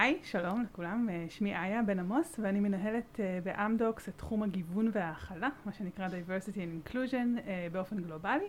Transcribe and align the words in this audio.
היי, 0.00 0.18
שלום 0.24 0.62
לכולם, 0.62 1.08
אה, 1.10 1.26
שמי 1.28 1.56
איה 1.56 1.82
בן 1.82 1.98
עמוס 1.98 2.38
ואני 2.42 2.60
מנהלת 2.60 3.20
אה, 3.20 3.38
באמדוקס 3.44 4.08
את 4.08 4.14
תחום 4.16 4.42
הגיוון 4.42 4.90
וההכלה, 4.92 5.48
מה 5.64 5.72
שנקרא 5.72 6.08
diversity 6.08 6.56
and 6.56 6.88
inclusion 6.88 7.48
אה, 7.48 7.66
באופן 7.72 7.96
גלובלי. 8.02 8.48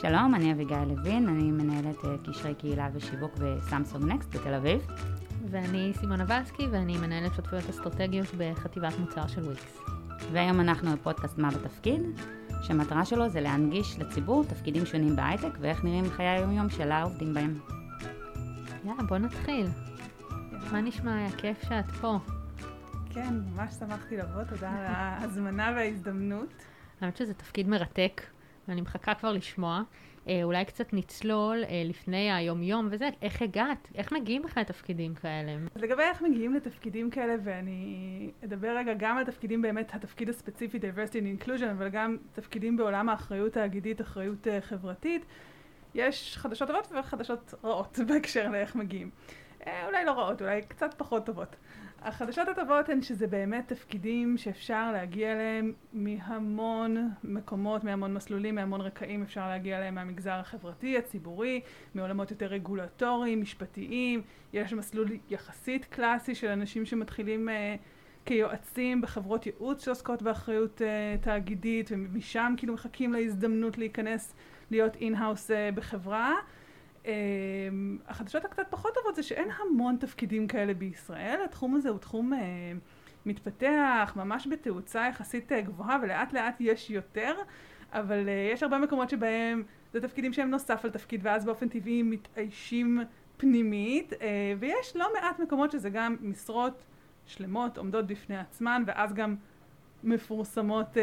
שלום, 0.00 0.34
אני 0.34 0.52
אביגיל 0.52 0.84
לוין, 0.88 1.28
אני 1.28 1.50
מנהלת 1.50 1.96
קשרי 2.28 2.54
קהילה 2.54 2.88
ושיווק 2.92 3.32
בסמסונג 3.38 4.12
נקסט 4.12 4.36
בתל 4.36 4.54
אביב. 4.54 4.86
ואני 5.50 5.92
סימונה 5.94 6.24
ולסקי 6.28 6.66
ואני 6.66 6.96
מנהלת 6.96 7.34
שותפויות 7.34 7.64
אסטרטגיות 7.70 8.28
בחטיבת 8.38 8.98
מוצר 8.98 9.26
של 9.26 9.42
וויקס. 9.44 9.92
והיום 10.32 10.60
אנחנו 10.60 10.92
בפודקאסט 10.92 11.38
מה 11.38 11.50
בתפקיד, 11.50 12.00
שהמטרה 12.62 13.04
שלו 13.04 13.28
זה 13.28 13.40
להנגיש 13.40 13.98
לציבור 13.98 14.44
תפקידים 14.44 14.86
שונים 14.86 15.16
בהייטק 15.16 15.58
ואיך 15.60 15.84
נראים 15.84 16.10
חיי 16.10 16.26
היום-יום 16.28 16.70
של 16.70 16.92
העובדים 16.92 17.34
בהם. 17.34 17.58
יאללה, 18.84 19.02
בוא 19.02 19.18
נתחיל. 19.18 19.66
מה 20.72 20.80
נשמע? 20.80 21.16
היה 21.16 21.30
כיף 21.30 21.62
שאת 21.62 21.90
פה. 21.90 22.18
כן, 23.10 23.34
ממש 23.54 23.74
שמחתי 23.74 24.16
לבוא, 24.16 24.44
תודה 24.44 24.70
על 24.70 24.84
ההזמנה 24.86 25.72
וההזדמנות. 25.76 26.48
האמת 27.00 27.16
שזה 27.16 27.34
תפקיד 27.34 27.68
מרתק, 27.68 28.22
ואני 28.68 28.80
מחכה 28.80 29.14
כבר 29.14 29.32
לשמוע. 29.32 29.82
אה, 30.28 30.40
אולי 30.42 30.64
קצת 30.64 30.92
נצלול 30.92 31.64
אה, 31.64 31.82
לפני 31.84 32.32
היום-יום 32.32 32.88
וזה, 32.90 33.08
איך 33.22 33.42
הגעת? 33.42 33.88
איך 33.94 34.12
מגיעים 34.12 34.42
בכלל 34.42 34.62
לתפקידים 34.62 35.14
כאלה? 35.14 35.52
לגבי 35.76 36.02
איך 36.02 36.22
מגיעים 36.22 36.54
לתפקידים 36.54 37.10
כאלה, 37.10 37.34
ואני 37.44 38.30
אדבר 38.44 38.76
רגע 38.76 38.92
גם 38.94 39.18
על 39.18 39.24
תפקידים 39.24 39.62
באמת, 39.62 39.94
התפקיד 39.94 40.28
הספציפי, 40.28 40.78
diversity 40.78 41.42
and 41.42 41.44
inclusion, 41.44 41.70
אבל 41.70 41.88
גם 41.88 42.16
תפקידים 42.32 42.76
בעולם 42.76 43.08
האחריות 43.08 43.56
האגידית, 43.56 44.00
אחריות 44.00 44.46
uh, 44.46 44.50
חברתית. 44.60 45.24
יש 45.94 46.36
חדשות 46.38 46.68
טובות 46.68 46.92
וחדשות 46.98 47.54
רעות 47.64 47.98
בהקשר 48.08 48.48
לאיך 48.48 48.76
מגיעים. 48.76 49.10
אה, 49.66 49.86
אולי 49.86 50.04
לא 50.04 50.10
רעות, 50.10 50.42
אולי 50.42 50.62
קצת 50.62 50.94
פחות 50.96 51.26
טובות. 51.26 51.56
החדשות 52.04 52.48
הטובות 52.48 52.88
הן 52.88 53.02
שזה 53.02 53.26
באמת 53.26 53.68
תפקידים 53.68 54.36
שאפשר 54.36 54.92
להגיע 54.92 55.32
אליהם 55.32 55.72
מהמון 55.92 57.10
מקומות, 57.24 57.84
מהמון 57.84 58.14
מסלולים, 58.14 58.54
מהמון 58.54 58.80
רקעים, 58.80 59.22
אפשר 59.22 59.48
להגיע 59.48 59.78
אליהם 59.78 59.94
מהמגזר 59.94 60.32
החברתי, 60.32 60.98
הציבורי, 60.98 61.60
מעולמות 61.94 62.30
יותר 62.30 62.46
רגולטוריים, 62.46 63.40
משפטיים, 63.40 64.22
יש 64.52 64.72
מסלול 64.72 65.08
יחסית 65.30 65.84
קלאסי 65.84 66.34
של 66.34 66.48
אנשים 66.48 66.86
שמתחילים 66.86 67.48
אה, 67.48 67.52
כיועצים 68.24 69.00
בחברות 69.00 69.46
ייעוץ 69.46 69.84
שעוסקות 69.84 70.22
באחריות 70.22 70.80
אה, 70.80 71.24
תאגידית, 71.24 71.90
ומשם 71.92 72.54
כאילו 72.56 72.74
מחכים 72.74 73.12
להזדמנות 73.12 73.78
להיכנס 73.78 74.34
להיות 74.70 74.96
in-house 74.96 75.50
אה, 75.50 75.54
בחברה. 75.74 76.34
אמ, 77.04 77.98
החדשות 78.08 78.44
הקצת 78.44 78.66
פחות 78.70 78.94
טובות 78.94 79.14
זה 79.14 79.22
שאין 79.22 79.48
המון 79.50 79.96
תפקידים 79.96 80.48
כאלה 80.48 80.74
בישראל, 80.74 81.40
התחום 81.44 81.74
הזה 81.74 81.88
הוא 81.88 81.98
תחום 81.98 82.32
אה, 82.32 82.36
מתפתח, 83.26 84.12
ממש 84.16 84.46
בתאוצה 84.50 85.06
יחסית 85.08 85.52
אה, 85.52 85.54
גבוהה 85.54 85.98
ולאט 86.02 86.32
לאט 86.32 86.56
יש 86.60 86.90
יותר, 86.90 87.34
אבל 87.92 88.26
אה, 88.26 88.54
יש 88.54 88.62
הרבה 88.62 88.78
מקומות 88.78 89.10
שבהם 89.10 89.62
זה 89.92 90.00
תפקידים 90.00 90.32
שהם 90.32 90.50
נוסף 90.50 90.84
על 90.84 90.90
תפקיד 90.90 91.20
ואז 91.22 91.44
באופן 91.44 91.68
טבעי 91.68 92.02
מתאיישים 92.02 93.00
פנימית, 93.36 94.12
ויש 94.58 94.96
לא 94.96 95.08
מעט 95.14 95.38
מקומות 95.40 95.70
שזה 95.70 95.90
גם 95.90 96.16
משרות 96.20 96.84
שלמות 97.26 97.78
עומדות 97.78 98.06
בפני 98.06 98.36
עצמן 98.36 98.82
ואז 98.86 99.12
גם 99.14 99.36
מפורסמות 100.04 100.98
אה, 100.98 101.02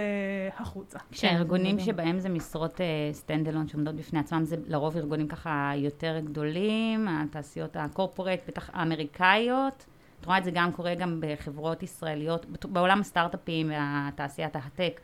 החוצה. 0.57 0.99
כן, 1.11 1.41
שבהם 1.79 2.19
זה 2.19 2.29
משרות 2.29 2.81
stand 3.11 3.47
אה, 3.47 3.53
alone 3.53 3.67
שעומדות 3.67 3.95
בפני 3.95 4.19
עצמם, 4.19 4.43
זה 4.43 4.55
לרוב 4.67 4.97
ארגונים 4.97 5.27
ככה 5.27 5.71
יותר 5.75 6.19
גדולים, 6.19 7.07
התעשיות 7.07 7.75
ה 7.75 7.81
corporate, 7.81 8.39
בטח 8.47 8.69
האמריקאיות. 8.73 9.85
את 10.21 10.25
רואה 10.25 10.37
את 10.37 10.43
זה 10.43 10.51
גם 10.51 10.71
קורה 10.71 10.95
גם 10.95 11.21
בחברות 11.21 11.83
ישראליות, 11.83 12.45
בעולם 12.65 12.99
הסטארט-אפים 12.99 13.71
והתעשיית 13.71 14.55
ההייטק, 14.55 15.01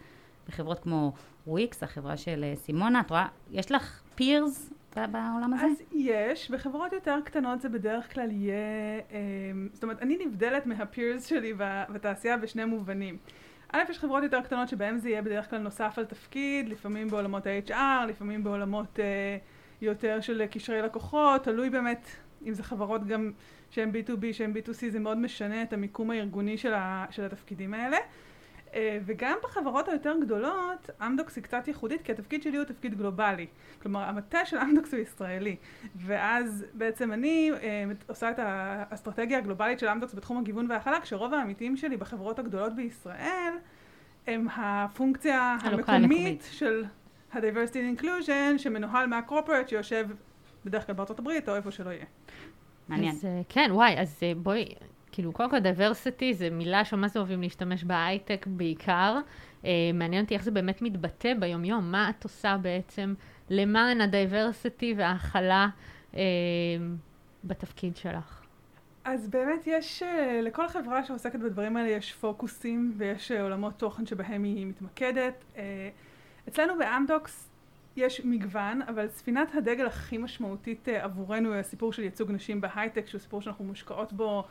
בחברות 0.47 0.79
כמו 0.79 1.13
וויקס, 1.47 1.83
החברה 1.83 2.17
של 2.17 2.43
אה, 2.43 2.55
סימונה, 2.55 2.99
את 2.99 3.09
רואה, 3.09 3.27
יש 3.51 3.71
לך 3.71 4.01
פירס 4.15 4.73
בעולם 4.95 5.53
הזה? 5.53 5.65
אז 5.65 5.71
יש, 5.91 6.51
בחברות 6.51 6.93
יותר 6.93 7.19
קטנות 7.25 7.61
זה 7.61 7.69
בדרך 7.69 8.13
כלל 8.13 8.31
יהיה, 8.31 8.55
אה, 9.11 9.19
זאת 9.73 9.83
אומרת, 9.83 10.01
אני 10.01 10.25
נבדלת 10.25 10.65
מהפירס 10.65 11.25
שלי 11.25 11.53
בתעשייה 11.89 12.37
בשני 12.37 12.65
מובנים. 12.65 13.17
א', 13.71 13.83
יש 13.89 13.99
חברות 13.99 14.23
יותר 14.23 14.41
קטנות 14.41 14.69
שבהן 14.69 14.97
זה 14.97 15.09
יהיה 15.09 15.21
בדרך 15.21 15.49
כלל 15.49 15.59
נוסף 15.59 15.93
על 15.97 16.05
תפקיד, 16.05 16.69
לפעמים 16.69 17.07
בעולמות 17.07 17.47
ה-HR, 17.47 18.05
לפעמים 18.07 18.43
בעולמות 18.43 18.99
אה, 18.99 19.37
יותר 19.81 20.21
של 20.21 20.45
קשרי 20.45 20.81
לקוחות, 20.81 21.43
תלוי 21.43 21.69
באמת 21.69 22.07
אם 22.45 22.53
זה 22.53 22.63
חברות 22.63 23.07
גם 23.07 23.31
שהן 23.69 23.91
B2B, 23.91 24.33
שהן 24.33 24.53
B2C, 24.53 24.89
זה 24.89 24.99
מאוד 24.99 25.17
משנה 25.17 25.61
את 25.61 25.73
המיקום 25.73 26.11
הארגוני 26.11 26.57
של, 26.57 26.73
ה, 26.73 27.05
של 27.09 27.25
התפקידים 27.25 27.73
האלה. 27.73 27.97
אה, 28.75 28.99
וגם 29.05 29.37
בחברות 29.43 29.87
היותר 29.87 30.15
גדולות, 30.21 30.89
אמדוקס 31.05 31.35
היא 31.35 31.43
קצת 31.43 31.67
ייחודית, 31.67 32.01
כי 32.01 32.11
התפקיד 32.11 32.43
שלי 32.43 32.57
הוא 32.57 32.65
תפקיד 32.65 32.97
גלובלי. 32.97 33.47
כלומר, 33.81 34.03
המטה 34.03 34.45
של 34.45 34.57
אמדוקס 34.57 34.93
הוא 34.93 35.01
ישראלי. 35.01 35.55
ואז 35.95 36.65
בעצם 36.73 37.11
אני 37.11 37.51
אה, 37.61 37.83
עושה 38.07 38.31
את 38.31 38.39
האסטרטגיה 38.39 39.37
הגלובלית 39.37 39.79
של 39.79 39.87
אמדוקס 39.87 40.13
בתחום 40.13 40.37
הגיוון 40.37 40.71
וההכלה, 40.71 41.01
כשרוב 41.01 41.33
העמיתים 41.33 41.77
שלי 41.77 41.97
בחברות 41.97 42.39
הגדולות 42.39 42.75
בישראל 42.75 43.53
הם 44.27 44.47
הפונקציה 44.55 45.57
המקומית 45.61 46.47
של 46.51 46.85
ה-diversity 47.33 47.73
and 47.73 48.01
inclusion, 48.01 48.57
שמנוהל 48.57 49.07
מהקורפרט 49.07 49.69
שיושב 49.69 50.07
בדרך 50.65 50.85
כלל 50.85 50.95
בארצות 50.95 51.19
הברית 51.19 51.49
או 51.49 51.55
איפה 51.55 51.71
שלא 51.71 51.89
יהיה. 51.89 52.05
מעניין. 52.87 53.15
אז 53.15 53.25
אה, 53.25 53.41
כן, 53.49 53.69
וואי, 53.71 53.99
אז 53.99 54.19
בואי, 54.37 54.65
כאילו, 55.15 55.33
קודם 55.33 55.49
כל 55.49 55.59
diversity 55.59 56.33
זה 56.33 56.49
מילה 56.49 56.85
שממש 56.85 57.17
אוהבים 57.17 57.41
להשתמש 57.41 57.83
בהייטק 57.83 58.47
בעיקר. 58.47 59.19
אה, 59.63 59.65
מעניין 59.93 60.23
אותי 60.23 60.33
איך 60.33 60.43
זה 60.43 60.51
באמת 60.51 60.81
מתבטא 60.81 61.33
ביומיום, 61.39 61.91
מה 61.91 62.09
את 62.09 62.23
עושה 62.23 62.57
בעצם 62.61 63.13
למען 63.49 64.01
ה 64.01 64.10
diversity 64.10 64.93
וההכלה 64.97 65.67
אה, 66.11 66.17
בתפקיד 67.43 67.95
שלך. 67.95 68.41
אז 69.05 69.27
באמת 69.27 69.67
יש, 69.67 70.03
אה, 70.03 70.05
לכל 70.41 70.67
חברה 70.67 71.03
שעוסקת 71.03 71.39
בדברים 71.39 71.77
האלה 71.77 71.89
יש 71.89 72.13
פוקוסים 72.13 72.93
ויש 72.97 73.31
עולמות 73.31 73.73
תוכן 73.79 74.05
שבהם 74.05 74.43
היא 74.43 74.65
מתמקדת. 74.65 75.45
אצלנו 76.47 76.73
באמדוקס 76.77 77.49
יש 77.95 78.21
מגוון, 78.25 78.81
אבל 78.81 79.07
ספינת 79.07 79.55
הדגל 79.55 79.85
הכי 79.85 80.17
משמעותית 80.17 80.87
עבורנו 80.87 81.51
היא 81.51 81.59
הסיפור 81.59 81.93
של 81.93 82.03
ייצוג 82.03 82.31
נשים 82.31 82.61
בהייטק, 82.61 83.07
שהוא 83.07 83.21
סיפור 83.21 83.41
שאנחנו 83.41 83.65
מושקעות 83.65 84.13
בו 84.13 84.39
אה, 84.39 84.45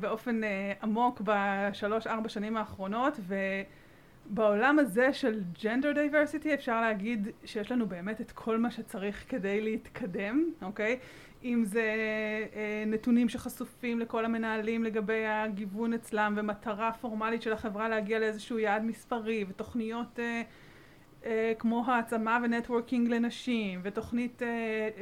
באופן 0.00 0.44
אה, 0.44 0.72
עמוק 0.82 1.22
בשלוש-ארבע 1.24 2.28
שנים 2.28 2.56
האחרונות, 2.56 3.20
ובעולם 4.30 4.78
הזה 4.78 5.12
של 5.12 5.40
gender 5.62 5.92
diversity 5.92 6.54
אפשר 6.54 6.80
להגיד 6.80 7.28
שיש 7.44 7.72
לנו 7.72 7.86
באמת 7.86 8.20
את 8.20 8.32
כל 8.32 8.58
מה 8.58 8.70
שצריך 8.70 9.24
כדי 9.28 9.60
להתקדם, 9.60 10.44
אוקיי? 10.62 10.98
אם 11.44 11.64
זה 11.64 11.94
אה, 12.54 12.84
נתונים 12.86 13.28
שחשופים 13.28 14.00
לכל 14.00 14.24
המנהלים 14.24 14.84
לגבי 14.84 15.26
הגיוון 15.26 15.92
אצלם 15.92 16.34
ומטרה 16.36 16.92
פורמלית 17.00 17.42
של 17.42 17.52
החברה 17.52 17.88
להגיע 17.88 18.18
לאיזשהו 18.18 18.58
יעד 18.58 18.84
מספרי 18.84 19.44
ותוכניות 19.48 20.18
אה, 20.18 20.42
אה, 21.24 21.52
כמו 21.58 21.84
העצמה 21.86 22.38
ו 22.42 22.48
networking 22.48 23.08
לנשים, 23.08 23.80
ותוכנית 23.82 24.42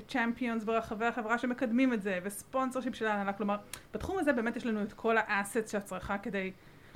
צ'מפיונס 0.08 0.62
uh, 0.62 0.66
ברחבי 0.66 1.06
החברה 1.06 1.38
שמקדמים 1.38 1.92
את 1.92 2.02
זה, 2.02 2.18
וספונסר 2.22 2.80
שיפ 2.80 2.94
של 2.94 3.06
ההנהלה, 3.06 3.32
כלומר, 3.32 3.56
בתחום 3.94 4.18
הזה 4.18 4.32
באמת 4.32 4.56
יש 4.56 4.66
לנו 4.66 4.82
את 4.82 4.92
כל 4.92 5.16
האסט 5.18 5.68
שאת 5.68 5.84
צריכה 5.84 6.18
כדי 6.18 6.52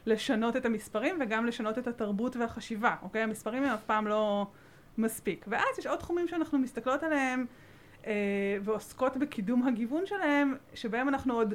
לשנות 0.06 0.56
את 0.56 0.66
המספרים 0.66 1.18
וגם 1.20 1.46
לשנות 1.46 1.78
את 1.78 1.86
התרבות 1.86 2.36
והחשיבה, 2.36 2.96
אוקיי? 3.02 3.22
המספרים 3.22 3.62
הם 3.62 3.74
אף 3.74 3.84
פעם 3.84 4.06
לא 4.06 4.46
מספיק. 4.98 5.44
ואז 5.48 5.78
יש 5.78 5.86
עוד 5.86 5.98
תחומים 5.98 6.28
שאנחנו 6.28 6.58
מסתכלות 6.58 7.02
עליהם 7.02 7.46
uh, 8.02 8.06
ועוסקות 8.62 9.16
בקידום 9.16 9.68
הגיוון 9.68 10.06
שלהם, 10.06 10.54
שבהם 10.74 11.08
אנחנו 11.08 11.34
עוד 11.34 11.54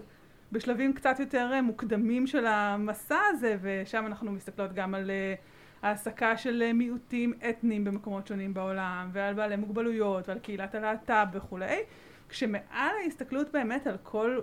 בשלבים 0.51 0.93
קצת 0.93 1.19
יותר 1.19 1.49
אה, 1.53 1.61
מוקדמים 1.61 2.27
של 2.27 2.45
המסע 2.45 3.19
הזה, 3.29 3.57
ושם 3.61 4.05
אנחנו 4.05 4.31
מסתכלות 4.31 4.73
גם 4.73 4.95
על... 4.95 5.11
Uh, 5.11 5.54
העסקה 5.85 6.37
של 6.37 6.71
מיעוטים 6.73 7.33
אתניים 7.49 7.83
במקומות 7.83 8.27
שונים 8.27 8.53
בעולם, 8.53 9.09
ועל 9.13 9.33
בעלי 9.33 9.55
מוגבלויות, 9.55 10.29
ועל 10.29 10.39
קהילת 10.39 10.75
הלהט"ב 10.75 11.25
וכולי, 11.33 11.79
כשמעל 12.29 12.91
ההסתכלות 13.03 13.51
באמת 13.51 13.87
על 13.87 13.97
כל 14.03 14.39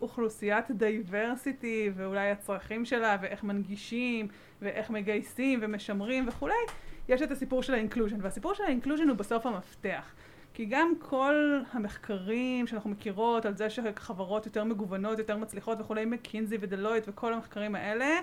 אוכלוסיית 0.00 0.70
diversity, 0.70 1.90
ואולי 1.94 2.30
הצרכים 2.30 2.84
שלה, 2.84 3.16
ואיך 3.20 3.44
מנגישים, 3.44 4.28
ואיך 4.62 4.90
מגייסים 4.90 5.58
ומשמרים 5.62 6.28
וכולי, 6.28 6.54
יש 7.08 7.22
את 7.22 7.30
הסיפור 7.30 7.62
של 7.62 7.74
ה 7.74 7.78
inclusion, 7.78 8.18
והסיפור 8.20 8.54
של 8.54 8.64
ה 8.64 8.68
inclusion 8.68 9.08
הוא 9.08 9.16
בסוף 9.16 9.46
המפתח. 9.46 10.14
כי 10.54 10.64
גם 10.64 10.92
כל 10.98 11.60
המחקרים 11.72 12.66
שאנחנו 12.66 12.90
מכירות 12.90 13.46
על 13.46 13.56
זה 13.56 13.70
שחברות 13.70 14.46
יותר 14.46 14.64
מגוונות, 14.64 15.18
יותר 15.18 15.36
מצליחות 15.36 15.80
וכולי, 15.80 16.04
מקינזי 16.04 16.56
ודלויט 16.60 17.04
וכל 17.08 17.34
המחקרים 17.34 17.74
האלה, 17.74 18.20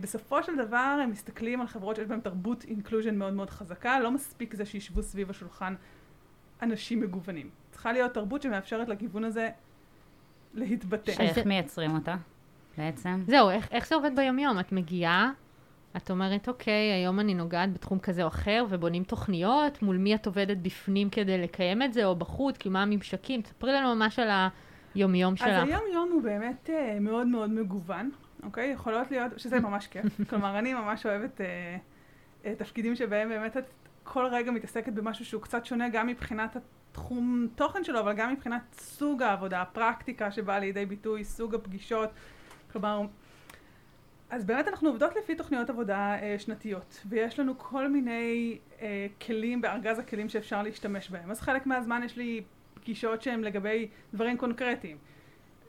בסופו 0.00 0.42
של 0.42 0.56
דבר 0.56 0.98
הם 1.02 1.10
מסתכלים 1.10 1.60
על 1.60 1.66
חברות 1.66 1.96
שיש 1.96 2.06
בהן 2.06 2.20
תרבות 2.20 2.64
inclusion 2.64 3.16
מאוד 3.16 3.32
מאוד 3.32 3.50
חזקה, 3.50 4.00
לא 4.00 4.10
מספיק 4.10 4.54
זה 4.54 4.64
שישבו 4.64 5.02
סביב 5.02 5.30
השולחן 5.30 5.74
אנשים 6.62 7.00
מגוונים. 7.00 7.50
צריכה 7.70 7.92
להיות 7.92 8.14
תרבות 8.14 8.42
שמאפשרת 8.42 8.88
לגיוון 8.88 9.24
הזה 9.24 9.50
להתבטא. 10.54 11.10
איך 11.10 11.46
מייצרים 11.46 11.94
אותה 11.94 12.16
בעצם? 12.78 13.22
זהו, 13.26 13.50
איך, 13.50 13.68
איך 13.72 13.88
זה 13.88 13.94
עובד 13.94 14.16
ביומיום? 14.16 14.60
את 14.60 14.72
מגיעה, 14.72 15.32
את 15.96 16.10
אומרת, 16.10 16.48
אוקיי, 16.48 16.92
היום 16.92 17.20
אני 17.20 17.34
נוגעת 17.34 17.72
בתחום 17.72 17.98
כזה 17.98 18.22
או 18.22 18.28
אחר, 18.28 18.64
ובונים 18.68 19.04
תוכניות, 19.04 19.82
מול 19.82 19.96
מי 19.96 20.14
את 20.14 20.26
עובדת 20.26 20.56
בפנים 20.56 21.10
כדי 21.10 21.38
לקיים 21.42 21.82
את 21.82 21.92
זה, 21.92 22.04
או 22.04 22.16
בחוץ, 22.16 22.56
כאילו 22.56 22.72
מה 22.72 22.82
הממשקים? 22.82 23.42
תספרי 23.42 23.72
לנו 23.72 23.94
ממש 23.94 24.18
על 24.18 24.28
היומיום 24.94 25.36
שלך. 25.36 25.48
אז 25.48 25.68
היום-יום 25.68 26.10
הוא 26.12 26.22
באמת 26.22 26.70
uh, 26.72 27.00
מאוד 27.00 27.26
מאוד 27.26 27.50
מגוון, 27.50 28.10
אוקיי? 28.44 28.70
יכולות 28.70 29.10
להיות, 29.10 29.38
שזה 29.38 29.60
ממש 29.60 29.86
כיף. 29.86 30.04
כלומר, 30.30 30.58
אני 30.58 30.74
ממש 30.74 31.06
אוהבת 31.06 31.40
uh, 31.40 31.42
uh, 32.44 32.48
תפקידים 32.58 32.96
שבהם 32.96 33.28
באמת 33.28 33.56
את 33.56 33.64
כל 34.04 34.26
רגע 34.26 34.50
מתעסקת 34.50 34.92
במשהו 34.92 35.24
שהוא 35.24 35.42
קצת 35.42 35.64
שונה, 35.66 35.88
גם 35.88 36.06
מבחינת 36.06 36.56
התחום 36.56 37.48
תוכן 37.54 37.84
שלו, 37.84 38.00
אבל 38.00 38.12
גם 38.12 38.32
מבחינת 38.32 38.62
סוג 38.78 39.22
העבודה, 39.22 39.62
הפרקטיקה 39.62 40.30
שבאה 40.30 40.58
לידי 40.58 40.86
ביטוי, 40.86 41.24
סוג 41.24 41.54
הפגישות. 41.54 42.10
כלומר, 42.72 43.02
אז 44.30 44.44
באמת 44.44 44.68
אנחנו 44.68 44.88
עובדות 44.88 45.16
לפי 45.16 45.34
תוכניות 45.34 45.70
עבודה 45.70 46.16
אה, 46.22 46.36
שנתיות, 46.38 47.00
ויש 47.08 47.38
לנו 47.40 47.58
כל 47.58 47.88
מיני 47.88 48.58
אה, 48.82 49.06
כלים 49.26 49.60
בארגז 49.60 49.98
הכלים 49.98 50.28
שאפשר 50.28 50.62
להשתמש 50.62 51.10
בהם. 51.10 51.30
אז 51.30 51.40
חלק 51.40 51.66
מהזמן 51.66 52.02
יש 52.04 52.16
לי 52.16 52.42
פגישות 52.74 53.22
שהן 53.22 53.40
לגבי 53.40 53.88
דברים 54.14 54.36
קונקרטיים. 54.36 54.96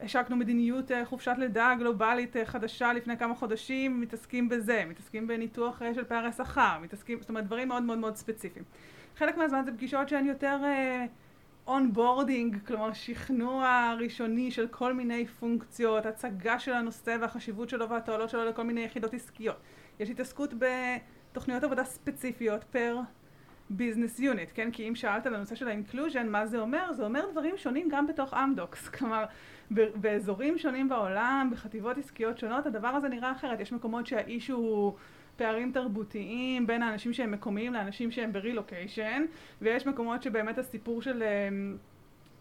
השקנו 0.01 0.35
מדיניות 0.35 0.91
אה, 0.91 1.05
חופשת 1.05 1.35
לידה 1.37 1.73
גלובלית 1.79 2.37
אה, 2.37 2.45
חדשה 2.45 2.93
לפני 2.93 3.17
כמה 3.17 3.35
חודשים, 3.35 4.01
מתעסקים 4.01 4.49
בזה, 4.49 4.83
מתעסקים 4.87 5.27
בניתוח 5.27 5.81
אה, 5.81 5.93
של 5.93 6.03
פערי 6.03 6.31
שכר, 6.31 6.77
מתעסקים, 6.81 7.19
זאת 7.21 7.29
אומרת 7.29 7.45
דברים 7.45 7.67
מאוד 7.67 7.83
מאוד 7.83 7.97
מאוד 7.97 8.15
ספציפיים. 8.15 8.65
חלק 9.17 9.37
מהזמן 9.37 9.61
זה 9.65 9.71
פגישות 9.71 10.09
שהן 10.09 10.25
יותר 10.25 10.57
onboarding, 11.67 12.57
כלומר 12.67 12.93
שכנוע 12.93 13.93
ראשוני 13.99 14.51
של 14.51 14.67
כל 14.67 14.93
מיני 14.93 15.25
פונקציות, 15.25 16.05
הצגה 16.05 16.59
של 16.59 16.73
הנושא 16.73 17.17
והחשיבות 17.21 17.69
שלו 17.69 17.89
והתועלות 17.89 18.29
שלו 18.29 18.45
לכל 18.45 18.63
מיני 18.63 18.81
יחידות 18.81 19.13
עסקיות. 19.13 19.57
יש 19.99 20.09
התעסקות 20.09 20.53
בתוכניות 20.59 21.63
עבודה 21.63 21.83
ספציפיות 21.83 22.63
per 22.63 22.99
business 23.69 24.19
unit, 24.19 24.49
כן? 24.53 24.71
כי 24.71 24.87
אם 24.87 24.95
שאלת 24.95 25.25
על 25.25 25.35
הנושא 25.35 25.55
של 25.55 25.67
ה 25.67 25.73
inclusion, 25.73 26.27
מה 26.27 26.45
זה 26.45 26.59
אומר? 26.59 26.93
זה 26.93 27.05
אומר 27.05 27.25
דברים 27.31 27.57
שונים 27.57 27.89
גם 27.91 28.07
בתוך 28.07 28.33
אמדוקס. 28.33 28.87
כלומר, 28.97 29.25
באזורים 29.71 30.57
שונים 30.57 30.89
בעולם, 30.89 31.49
בחטיבות 31.51 31.97
עסקיות 31.97 32.37
שונות, 32.37 32.65
הדבר 32.65 32.87
הזה 32.87 33.09
נראה 33.09 33.31
אחרת. 33.31 33.59
יש 33.59 33.71
מקומות 33.71 34.07
שה 34.07 34.22
issue 34.22 34.47
הוא 34.47 34.93
פערים 35.37 35.71
תרבותיים 35.71 36.67
בין 36.67 36.83
האנשים 36.83 37.13
שהם 37.13 37.31
מקומיים 37.31 37.73
לאנשים 37.73 38.11
שהם 38.11 38.33
ברילוקיישן, 38.33 39.25
ויש 39.61 39.87
מקומות 39.87 40.23
שבאמת 40.23 40.57
הסיפור 40.57 41.01
של 41.01 41.23
אמ, 41.23 41.77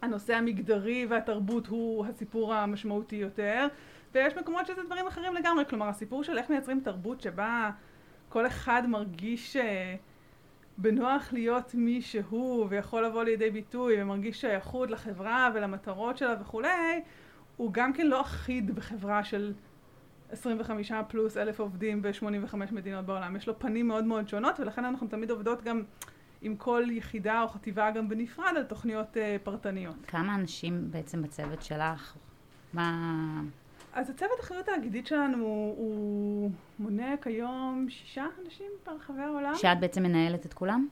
הנושא 0.01 0.35
המגדרי 0.35 1.05
והתרבות 1.09 1.67
הוא 1.67 2.05
הסיפור 2.05 2.53
המשמעותי 2.53 3.15
יותר, 3.15 3.67
ויש 4.13 4.37
מקומות 4.37 4.65
שזה 4.65 4.83
דברים 4.83 5.07
אחרים 5.07 5.33
לגמרי. 5.33 5.65
כלומר, 5.65 5.89
הסיפור 5.89 6.23
של 6.23 6.37
איך 6.37 6.49
מייצרים 6.49 6.79
תרבות 6.79 7.21
שבה 7.21 7.69
כל 8.29 8.47
אחד 8.47 8.83
מרגיש... 8.87 9.57
בנוח 10.77 11.33
להיות 11.33 11.75
מי 11.75 12.01
שהוא 12.01 12.67
ויכול 12.69 13.05
לבוא 13.05 13.23
לידי 13.23 13.49
ביטוי 13.49 14.01
ומרגיש 14.01 14.41
שייכות 14.41 14.91
לחברה 14.91 15.51
ולמטרות 15.53 16.17
שלה 16.17 16.35
וכולי, 16.41 17.01
הוא 17.57 17.73
גם 17.73 17.93
כן 17.93 18.07
לא 18.07 18.21
אחיד 18.21 18.75
בחברה 18.75 19.23
של 19.23 19.53
25 20.29 20.91
פלוס 21.07 21.37
אלף 21.37 21.59
עובדים 21.59 22.01
ב-85 22.01 22.55
מדינות 22.71 23.05
בעולם. 23.05 23.35
יש 23.35 23.47
לו 23.47 23.59
פנים 23.59 23.87
מאוד 23.87 24.03
מאוד 24.03 24.27
שונות 24.27 24.59
ולכן 24.59 24.85
אנחנו 24.85 25.07
תמיד 25.07 25.31
עובדות 25.31 25.63
גם 25.63 25.83
עם 26.41 26.55
כל 26.55 26.83
יחידה 26.91 27.41
או 27.41 27.47
חטיבה 27.47 27.91
גם 27.91 28.09
בנפרד 28.09 28.53
על 28.57 28.63
תוכניות 28.63 29.17
uh, 29.17 29.19
פרטניות. 29.43 29.95
כמה 30.07 30.35
אנשים 30.35 30.91
בעצם 30.91 31.21
בצוות 31.21 31.61
שלך? 31.61 32.15
מה... 32.73 33.41
אז 33.95 34.09
הצוות 34.09 34.39
אחריות 34.39 34.65
תאגידית 34.65 35.07
שלנו 35.07 35.45
הוא 35.77 36.51
מונה 36.79 37.17
כיום 37.21 37.85
שישה 37.89 38.25
אנשים 38.45 38.71
ברחבי 38.85 39.21
העולם. 39.21 39.55
שאת 39.55 39.79
בעצם 39.79 40.03
מנהלת 40.03 40.45
את 40.45 40.53
כולם? 40.53 40.87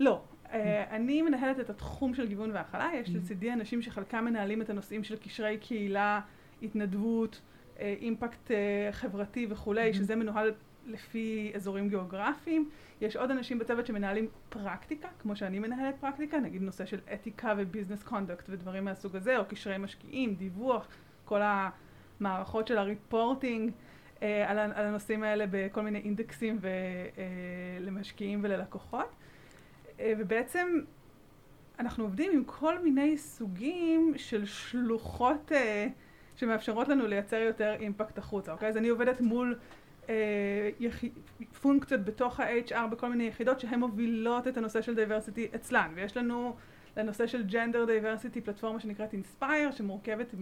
לא. 0.00 0.22
Uh, 0.44 0.50
אני 0.90 1.22
מנהלת 1.22 1.60
את 1.60 1.70
התחום 1.70 2.14
של 2.14 2.26
גיוון 2.26 2.50
והכלה, 2.50 2.90
יש. 2.94 3.10
לצידי 3.10 3.52
אנשים 3.52 3.82
שחלקם 3.82 4.24
מנהלים 4.24 4.62
את 4.62 4.70
הנושאים 4.70 5.04
של 5.04 5.16
קשרי 5.16 5.58
קהילה, 5.58 6.20
התנדבות, 6.62 7.40
uh, 7.76 7.80
אימפקט 7.80 8.50
uh, 8.50 8.52
חברתי 8.92 9.46
וכולי. 9.50 9.94
שזה 9.94 10.16
מנוהל 10.16 10.52
לפי 10.86 11.52
אזורים 11.54 11.88
גיאוגרפיים. 11.88 12.68
יש 13.00 13.16
עוד 13.16 13.30
אנשים 13.30 13.58
בצוות 13.58 13.86
שמנהלים 13.86 14.28
פרקטיקה, 14.48 15.08
כמו 15.18 15.36
שאני 15.36 15.58
מנהלת 15.58 15.94
פרקטיקה, 16.00 16.40
נגיד 16.40 16.62
נושא 16.62 16.86
של 16.86 16.98
אתיקה 17.14 17.54
וביזנס 17.58 18.02
קונדקט 18.02 18.44
ודברים 18.48 18.84
מהסוג 18.84 19.16
הזה, 19.16 19.38
או 19.38 19.44
קשרי 19.44 19.78
משקיעים, 19.78 20.34
דיווח, 20.34 20.88
כל 21.24 21.42
ה... 21.42 21.70
המערכות 22.20 22.66
של 22.66 22.78
הריפורטינג 22.78 23.72
אה, 24.22 24.50
על, 24.50 24.58
הנושאים 24.58 25.22
האלה 25.22 25.44
בכל 25.50 25.82
מיני 25.82 25.98
אינדקסים 25.98 26.58
למשקיעים 27.80 28.40
וללקוחות. 28.42 29.14
אה, 30.00 30.12
ובעצם 30.18 30.80
אנחנו 31.78 32.04
עובדים 32.04 32.32
עם 32.34 32.44
כל 32.44 32.78
מיני 32.78 33.18
סוגים 33.18 34.14
של 34.16 34.44
שלוחות 34.46 35.52
אה, 35.52 35.86
שמאפשרות 36.36 36.88
לנו 36.88 37.06
לייצר 37.06 37.36
יותר 37.36 37.74
אימפקט 37.80 38.18
החוצה, 38.18 38.52
אוקיי? 38.52 38.68
אז 38.68 38.76
אני 38.76 38.88
עובדת 38.88 39.20
מול 39.20 39.58
אה. 40.08 40.14
פונקציות 41.62 42.04
בתוך 42.04 42.40
ה-HR 42.40 42.86
בכל 42.90 43.08
מיני 43.08 43.24
יחידות 43.24 43.60
שהן 43.60 43.80
מובילות 43.80 44.48
את 44.48 44.56
הנושא 44.56 44.82
של 44.82 44.94
diversity 44.94 45.48
אצלן, 45.54 45.92
ויש 45.94 46.16
לנו 46.16 46.56
לנושא 46.96 47.26
של 47.26 47.42
gender 47.42 47.84
diversity 47.84 48.40
פלטפורמה 48.40 48.80
שנקראת 48.80 49.12
Inspire, 49.12 49.70
שמורכבת. 49.70 50.34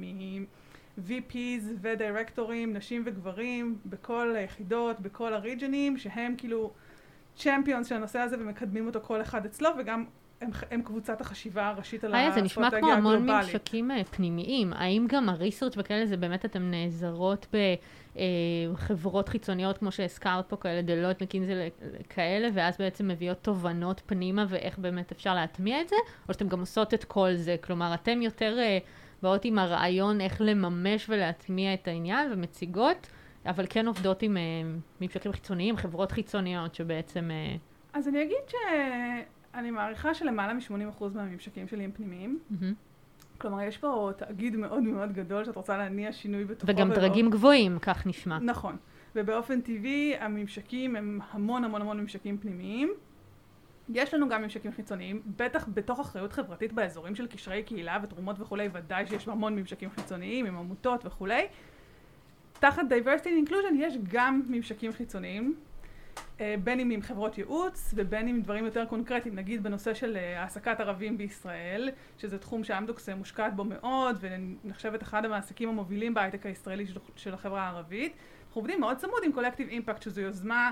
VPs 1.08 1.64
ודירקטורים, 1.80 2.72
נשים 2.72 3.02
וגברים, 3.06 3.78
בכל 3.86 4.36
היחידות, 4.36 5.00
בכל 5.00 5.34
ה 5.34 5.41
region 5.41 5.79
ים, 5.79 5.98
שהם 5.98 6.34
כאילו 6.38 6.70
צ'מפיונס 7.36 7.86
של 7.86 7.94
הנושא 7.94 8.18
הזה 8.18 8.36
ומקדמים 8.38 8.86
אותו 8.86 9.00
כל 9.02 9.22
אחד 9.22 9.46
אצלו, 9.46 9.68
וגם 9.78 10.04
הם, 10.40 10.50
הם 10.70 10.82
קבוצת 10.82 11.20
החשיבה 11.20 11.68
הראשית 11.68 12.04
על 12.04 12.14
האסטרטגיה 12.14 12.48
הגלובלית. 12.48 12.52
זה 12.52 12.60
נשמע 12.60 12.80
כמו 12.80 12.92
המון 12.92 13.30
ממשקים 13.30 13.90
אה, 13.90 14.04
פנימיים. 14.04 14.72
האם 14.72 15.06
גם 15.08 15.28
הריסרצ' 15.28 15.74
וכאלה 15.76 16.06
זה 16.06 16.16
באמת 16.16 16.44
אתן 16.44 16.70
נעזרות 16.70 17.46
בחברות 18.14 19.26
אה, 19.26 19.32
חיצוניות, 19.32 19.78
כמו 19.78 19.92
שהזכרת 19.92 20.48
פה, 20.48 20.56
כאלה 20.56 20.82
דלות, 20.82 21.22
מקינזי 21.22 21.52
כאלה, 22.08 22.48
ואז 22.54 22.76
בעצם 22.78 23.08
מביאות 23.08 23.38
תובנות 23.42 24.02
פנימה 24.06 24.46
ואיך 24.48 24.78
באמת 24.78 25.12
אפשר 25.12 25.34
להטמיע 25.34 25.80
את 25.80 25.88
זה? 25.88 25.96
או 26.28 26.34
שאתן 26.34 26.48
גם 26.48 26.60
עושות 26.60 26.94
את 26.94 27.04
כל 27.04 27.34
זה? 27.34 27.56
כלומר, 27.60 27.94
אתם 27.94 28.22
יותר... 28.22 28.58
אה, 28.58 28.78
באות 29.22 29.44
עם 29.44 29.58
הרעיון 29.58 30.20
איך 30.20 30.40
לממש 30.40 31.08
ולהטמיע 31.08 31.74
את 31.74 31.88
העניין 31.88 32.32
ומציגות, 32.32 33.08
אבל 33.46 33.64
כן 33.70 33.86
עובדות 33.86 34.22
עם 34.22 34.36
uh, 34.36 35.00
ממשקים 35.00 35.32
חיצוניים, 35.32 35.76
חברות 35.76 36.12
חיצוניות 36.12 36.74
שבעצם... 36.74 37.30
Uh... 37.30 37.58
אז 37.92 38.08
אני 38.08 38.22
אגיד 38.22 38.38
שאני 39.54 39.70
מעריכה 39.70 40.14
שלמעלה 40.14 40.54
מ-80% 40.54 41.04
מהממשקים 41.14 41.68
שלי 41.68 41.84
הם 41.84 41.92
פנימיים. 41.92 42.38
Mm-hmm. 42.50 42.64
כלומר, 43.38 43.62
יש 43.62 43.78
פה 43.78 44.10
תאגיד 44.16 44.56
מאוד 44.56 44.82
מאוד 44.82 45.12
גדול 45.12 45.44
שאת 45.44 45.56
רוצה 45.56 45.78
להניע 45.78 46.12
שינוי 46.12 46.44
בתוכו. 46.44 46.72
וגם 46.72 46.88
ולא... 46.88 46.96
דרגים 46.96 47.30
גבוהים, 47.30 47.78
כך 47.78 48.06
נשמע. 48.06 48.38
נכון. 48.38 48.76
ובאופן 49.16 49.60
טבעי 49.60 50.14
הממשקים 50.20 50.96
הם 50.96 51.20
המון 51.30 51.64
המון 51.64 51.80
המון 51.82 52.00
ממשקים 52.00 52.38
פנימיים. 52.38 52.92
יש 53.88 54.14
לנו 54.14 54.28
גם 54.28 54.42
ממשקים 54.42 54.72
חיצוניים, 54.72 55.22
בטח 55.36 55.68
בתוך 55.74 56.00
אחריות 56.00 56.32
חברתית 56.32 56.72
באזורים 56.72 57.14
של 57.14 57.26
קשרי 57.26 57.62
קהילה 57.62 57.98
ותרומות 58.02 58.40
וכולי, 58.40 58.68
ודאי 58.72 59.06
שיש 59.06 59.28
המון 59.28 59.56
ממשקים 59.56 59.90
חיצוניים 59.90 60.46
עם 60.46 60.56
עמותות 60.56 61.06
וכולי. 61.06 61.46
תחת 62.60 62.82
diversity 62.82 63.24
and 63.24 63.48
inclusion 63.48 63.74
יש 63.78 63.94
גם 64.12 64.42
ממשקים 64.48 64.92
חיצוניים, 64.92 65.54
אה, 66.40 66.54
בין 66.64 66.80
אם 66.80 66.90
עם 66.90 67.02
חברות 67.02 67.38
ייעוץ 67.38 67.94
ובין 67.96 68.28
אם 68.28 68.40
דברים 68.40 68.64
יותר 68.64 68.84
קונקרטיים, 68.84 69.34
נגיד 69.34 69.62
בנושא 69.62 69.94
של 69.94 70.16
אה, 70.16 70.40
העסקת 70.42 70.80
ערבים 70.80 71.18
בישראל, 71.18 71.90
שזה 72.18 72.38
תחום 72.38 72.64
שאמדוקס 72.64 73.08
מושקעת 73.08 73.56
בו 73.56 73.64
מאוד 73.64 74.18
ונחשבת 74.20 75.02
אחד 75.02 75.24
המעסיקים 75.24 75.68
המובילים 75.68 76.14
בהייטק 76.14 76.46
הישראלי 76.46 76.86
של 77.16 77.34
החברה 77.34 77.62
הערבית. 77.62 78.12
אנחנו 78.46 78.60
עובדים 78.60 78.80
מאוד 78.80 78.96
צמוד 78.96 79.18
עם 79.24 79.32
קולקטיב 79.32 79.68
אימפקט, 79.68 80.02
שזו 80.02 80.20
יוזמה 80.20 80.70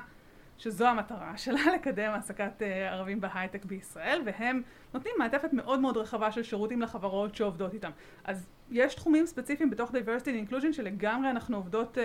שזו 0.59 0.87
המטרה 0.87 1.37
שלה, 1.37 1.61
לקדם 1.75 2.11
העסקת 2.11 2.63
uh, 2.63 2.65
ערבים 2.65 3.21
בהייטק 3.21 3.65
בישראל, 3.65 4.23
והם 4.25 4.63
נותנים 4.95 5.15
מעטפת 5.19 5.53
מאוד 5.53 5.81
מאוד 5.81 5.97
רחבה 5.97 6.33
של 6.33 6.43
שירותים 6.43 6.83
לחברות 6.83 7.35
שעובדות 7.35 7.75
איתם. 7.75 7.91
אז 8.25 8.47
יש 8.71 8.95
תחומים 8.95 9.27
ספציפיים 9.27 9.71
בתוך 9.71 9.91
diversity 9.91 10.27
and 10.27 10.51
inclusion 10.51 10.73
שלגמרי 10.73 11.31
אנחנו 11.31 11.57
עובדות 11.57 11.99
uh, 11.99 12.01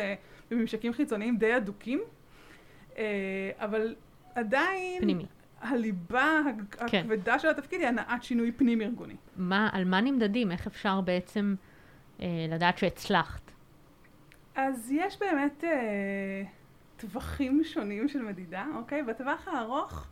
בממשקים 0.51 0.93
חיצוניים 0.93 1.37
די 1.37 1.57
אדוקים, 1.57 2.01
uh, 2.93 2.97
אבל 3.57 3.95
עדיין... 4.35 5.01
פנימי. 5.01 5.25
הליבה 5.61 6.41
כן. 6.87 6.97
הכבדה 6.97 7.39
של 7.39 7.47
התפקיד 7.49 7.79
היא 7.79 7.87
הנעת 7.87 8.23
שינוי 8.23 8.51
פנים 8.51 8.81
ארגוני. 8.81 9.15
מה, 9.37 9.69
על 9.71 9.85
מה 9.85 10.01
נמדדים? 10.01 10.51
איך 10.51 10.67
אפשר 10.67 11.01
בעצם 11.01 11.55
אה, 12.21 12.27
לדעת 12.49 12.77
שהצלחת? 12.77 13.51
אז 14.55 14.91
יש 14.91 15.19
באמת... 15.19 15.63
אה, 15.63 16.43
טווחים 16.99 17.63
שונים 17.63 18.07
של 18.07 18.21
מדידה, 18.21 18.65
אוקיי? 18.75 19.03
בטווח 19.03 19.47
הארוך, 19.47 20.07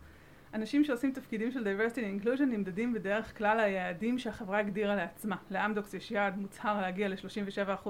אנשים 0.54 0.84
שעושים 0.84 1.12
תפקידים 1.12 1.50
של 1.50 1.64
diversity 1.64 1.96
and 1.96 2.24
inclusion 2.24 2.42
נמדדים 2.42 2.92
בדרך 2.92 3.38
כלל 3.38 3.60
היעדים 3.60 4.18
שהחברה 4.18 4.58
הגדירה 4.58 4.96
לעצמה. 4.96 5.36
לאמדוקס 5.50 5.94
יש 5.94 6.10
יעד 6.10 6.38
מוצהר 6.38 6.80
להגיע 6.80 7.08
ל-37% 7.08 7.88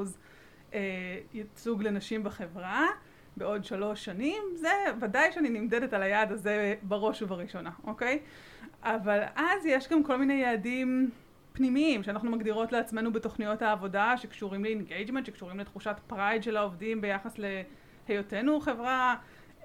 אה, 0.74 0.80
ייצוג 1.34 1.82
לנשים 1.82 2.24
בחברה 2.24 2.86
בעוד 3.36 3.64
שלוש 3.64 4.04
שנים, 4.04 4.42
זה 4.54 4.72
ודאי 5.00 5.32
שאני 5.32 5.48
נמדדת 5.50 5.92
על 5.92 6.02
היעד 6.02 6.32
הזה 6.32 6.74
בראש 6.82 7.22
ובראשונה, 7.22 7.70
אוקיי? 7.84 8.18
אבל 8.82 9.22
אז 9.36 9.66
יש 9.66 9.88
גם 9.88 10.04
כל 10.04 10.16
מיני 10.16 10.34
יעדים 10.34 11.10
פנימיים 11.52 12.02
שאנחנו 12.02 12.30
מגדירות 12.30 12.72
לעצמנו 12.72 13.12
בתוכניות 13.12 13.62
העבודה 13.62 14.16
שקשורים 14.16 14.64
ל 14.64 14.70
engagement, 14.70 15.26
שקשורים 15.26 15.60
לתחושת 15.60 15.96
pride 16.06 16.42
של 16.42 16.56
העובדים 16.56 17.00
ביחס 17.00 17.38
להיותנו 18.08 18.60
חברה 18.60 19.14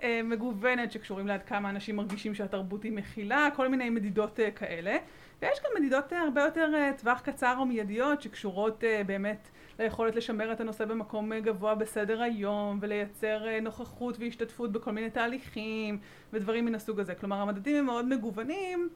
אה, 0.03 0.21
מגוונת, 0.23 0.91
שקשורים 0.91 1.27
לעד 1.27 1.43
כמה 1.43 1.69
אנשים 1.69 1.95
מרגישים 1.95 2.35
שהתרבות 2.35 2.83
היא 2.83 2.91
מכילה, 2.91 3.49
כל 3.55 3.67
מיני 3.67 3.89
מדידות 3.89 4.39
אה, 4.39 4.51
כאלה. 4.51 4.97
ויש 5.41 5.59
גם 5.63 5.71
מדידות 5.79 6.13
אה, 6.13 6.21
הרבה 6.21 6.41
יותר 6.41 6.71
אה, 6.75 6.91
טווח 6.97 7.21
קצר 7.21 7.55
או 7.57 7.65
מיידיות 7.65 8.21
שקשורות 8.21 8.83
אה, 8.83 9.01
באמת 9.05 9.49
ליכולת 9.79 10.15
לשמר 10.15 10.51
את 10.51 10.61
הנושא 10.61 10.85
במקום 10.85 11.33
אה, 11.33 11.39
גבוה 11.39 11.75
בסדר 11.75 12.21
היום 12.21 12.77
ולייצר 12.81 13.47
אה, 13.47 13.59
נוכחות 13.59 14.19
והשתתפות 14.19 14.71
בכל 14.71 14.91
מיני 14.91 15.09
תהליכים 15.09 15.99
ודברים 16.33 16.65
מן 16.65 16.75
הסוג 16.75 16.99
הזה. 16.99 17.15
כלומר 17.15 17.35
המדדים 17.35 17.75
הם 17.75 17.85
מאוד 17.85 18.05
מגוונים 18.05 18.89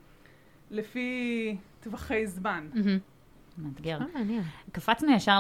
לפי 0.72 1.58
טווחי 1.80 2.27
זמן. 2.27 2.68
מאתגר. 3.58 4.00
אה. 4.16 4.22
קפצנו 4.72 5.12
ישר 5.12 5.39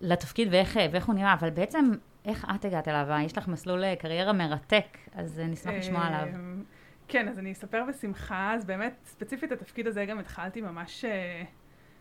לתפקיד 0.00 0.48
ואיך, 0.50 0.76
ואיך 0.92 1.06
הוא 1.06 1.14
נראה, 1.14 1.32
אבל 1.32 1.50
בעצם, 1.50 1.90
איך 2.26 2.46
את 2.54 2.64
הגעת 2.64 2.88
אליו? 2.88 3.06
יש 3.24 3.38
לך 3.38 3.48
מסלול 3.48 3.84
אה, 3.84 3.96
קריירה 3.96 4.32
מרתק, 4.32 4.98
אז 5.14 5.40
אה, 5.40 5.46
נשמח 5.46 5.74
לשמוע 5.78 6.06
עליו. 6.06 6.34
אמ, 6.34 6.62
כן, 7.08 7.28
אז 7.28 7.38
אני 7.38 7.52
אספר 7.52 7.84
בשמחה. 7.88 8.52
אז 8.54 8.64
באמת, 8.64 8.94
ספציפית 9.04 9.52
התפקיד 9.52 9.86
הזה 9.86 10.04
גם 10.04 10.18
התחלתי 10.18 10.60
ממש 10.60 11.04
אה, 11.04 11.42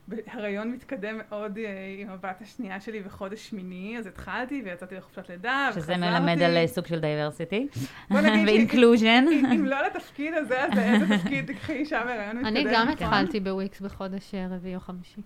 בהיריון 0.08 0.72
מתקדם 0.72 1.18
מאוד 1.18 1.58
אה, 1.58 1.64
עם 2.02 2.10
הבת 2.10 2.42
השנייה 2.42 2.80
שלי 2.80 3.00
בחודש 3.00 3.50
שמיני, 3.50 3.96
אז 4.00 4.08
התחלתי 4.08 4.62
ויצאתי 4.66 4.96
לחופשת 4.96 5.30
לידה, 5.30 5.70
שזה 5.72 5.80
וחזרתי. 5.82 6.00
מלמד 6.02 6.42
על 6.42 6.58
אה, 6.58 6.68
סוג 6.68 6.86
של 6.86 7.00
diversity. 7.00 7.68
בוא 8.10 8.22
נגיד 8.22 8.40
ש- 8.48 8.52
ו 8.52 8.59
inclusion. 8.59 9.26
אם 9.52 9.66
לא 9.66 9.82
לתפקיד 9.88 10.34
הזה, 10.34 10.64
אז 10.64 10.72
איזה 10.80 11.18
תפקיד 11.18 11.54
תקחי 11.54 11.74
אישה 11.74 12.04
בהיריון 12.06 12.38
מתקדם? 12.38 12.48
אני 12.48 12.64
גם 12.64 12.88
נכון? 12.88 12.88
התחלתי 13.08 13.40
בוויקס 13.40 13.82
בחודש 13.82 14.36
אה, 14.36 14.48
רביעי 14.50 14.76
או 14.76 14.80
חמישי. 14.80 15.22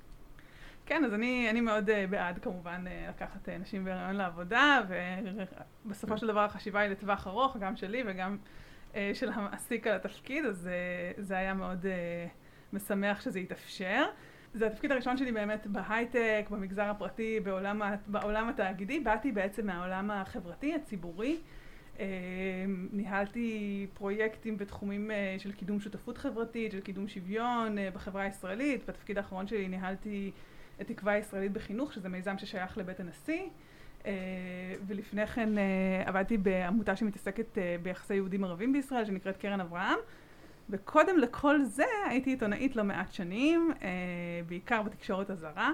כן, 0.90 1.06
אז 1.06 1.14
אני, 1.14 1.50
אני 1.50 1.62
מאוד 1.62 1.90
uh, 1.90 1.94
בעד 2.10 2.40
כמובן 2.40 2.84
uh, 2.88 3.10
לקחת 3.10 3.50
uh, 3.50 3.52
נשים 3.62 3.86
בהיריון 3.86 4.16
לעבודה, 4.16 4.82
ובסופו 5.86 6.18
של 6.18 6.28
דבר 6.28 6.40
החשיבה 6.40 6.80
היא 6.80 6.92
לטווח 6.92 7.28
ארוך, 7.28 7.58
גם 7.58 7.76
שלי 7.76 8.04
וגם 8.06 8.38
uh, 8.92 8.96
של 9.14 9.30
המעסיק 9.30 9.88
על 9.88 9.96
התפקיד, 9.96 10.46
אז 10.46 10.70
uh, 11.18 11.22
זה 11.22 11.38
היה 11.38 11.54
מאוד 11.54 11.86
uh, 11.86 12.30
משמח 12.74 13.22
שזה 13.22 13.40
יתאפשר. 13.40 14.06
זה 14.54 14.68
התפקיד 14.68 14.92
הראשון 14.92 15.18
שלי 15.18 15.32
באמת 15.32 15.68
בהייטק, 15.68 16.46
במגזר 16.50 16.86
הפרטי, 16.86 17.40
בעולם, 17.40 17.82
בעולם 18.08 18.50
התאגידי. 18.50 19.00
באתי 19.00 19.32
בעצם 19.32 19.68
מהעולם 19.68 20.12
החברתי, 20.12 20.76
הציבורי. 20.76 21.40
אה, 22.00 22.06
ניהלתי 22.92 23.88
פרויקטים 23.94 24.58
בתחומים 24.58 25.12
אה, 25.12 25.36
של 25.38 25.52
קידום 25.52 25.80
שותפות 25.80 26.18
חברתית, 26.18 26.72
של 26.72 26.80
קידום 26.80 27.08
שוויון 27.08 27.78
אה, 27.78 27.90
בחברה 27.94 28.24
הישראלית. 28.24 28.90
בתפקיד 28.90 29.18
האחרון 29.18 29.48
שלי 29.48 29.68
ניהלתי 29.68 30.32
את 30.82 30.88
תקווה 30.88 31.18
ישראלית 31.18 31.52
בחינוך, 31.52 31.94
שזה 31.94 32.10
מיזם 32.10 32.38
ששייך 32.38 32.78
לבית 32.78 33.00
הנשיא. 33.00 33.42
אה, 34.06 34.12
ולפני 34.88 35.28
כן 35.28 35.58
אה, 35.58 35.64
עבדתי 36.06 36.38
בעמותה 36.38 36.96
שמתעסקת 36.96 37.58
אה, 37.58 37.76
ביחסי 37.84 38.16
יהודים 38.16 38.44
ערבים 38.44 38.74
בישראל, 38.74 39.06
שנקראת 39.06 39.38
קרן 39.38 39.62
אברהם. 39.62 39.98
וקודם 40.70 41.18
לכל 41.18 41.64
זה 41.64 41.86
הייתי 42.10 42.30
עיתונאית 42.30 42.76
לא 42.76 42.84
מעט 42.84 43.14
שנים, 43.14 43.72
בעיקר 44.48 44.82
בתקשורת 44.82 45.30
הזרה, 45.30 45.72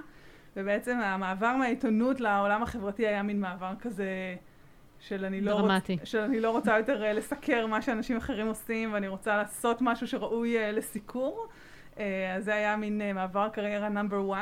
ובעצם 0.56 0.98
המעבר 0.98 1.56
מהעיתונות 1.56 2.22
לעולם 2.22 2.64
החברתי 2.64 3.08
היה 3.08 3.24
מין 3.24 3.40
מעבר 3.40 3.74
כזה 3.80 4.36
של 5.00 5.26
אני 5.26 5.42
לא. 5.42 5.54
רוצ, 5.54 5.72
של 6.04 6.20
אני 6.20 6.40
לא 6.40 6.52
רוצה 6.52 6.78
יותר 6.78 7.14
לסקר 7.14 7.68
מה 7.68 7.82
שאנשים 7.82 8.18
אחרים 8.18 8.48
עושים, 8.48 8.94
ואני 8.94 9.08
רוצה 9.08 9.38
לעשות 9.38 9.78
משהו 9.82 10.08
שראוי 10.08 10.72
לסיקור. 10.72 11.48
אה, 12.00 12.36
אז 12.36 12.46
זה 12.46 12.54
היה 12.54 12.78
מין 12.78 13.02
אה, 13.02 13.14
מעבר 13.14 13.50
קריירה 13.50 13.90
נאמבר 13.90 14.34
1, 14.34 14.42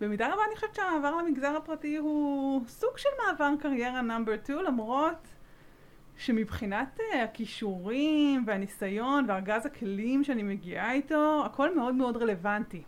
ובמידה 0.00 0.26
רבה 0.26 0.42
אני 0.48 0.54
חושבת 0.54 0.74
שהמעבר 0.74 1.16
למגזר 1.16 1.56
הפרטי 1.56 1.96
הוא 1.96 2.64
סוג 2.66 2.98
של 2.98 3.08
מעבר 3.26 3.50
קריירה 3.60 4.02
נאמבר 4.02 4.32
2, 4.44 4.58
למרות 4.58 5.28
שמבחינת 6.16 7.00
אה, 7.00 7.24
הכישורים 7.24 8.44
והניסיון 8.46 9.24
וארגז 9.28 9.66
הכלים 9.66 10.24
שאני 10.24 10.42
מגיעה 10.42 10.92
איתו, 10.92 11.42
הכל 11.46 11.76
מאוד 11.76 11.94
מאוד 11.94 12.16
רלוונטי. 12.16 12.82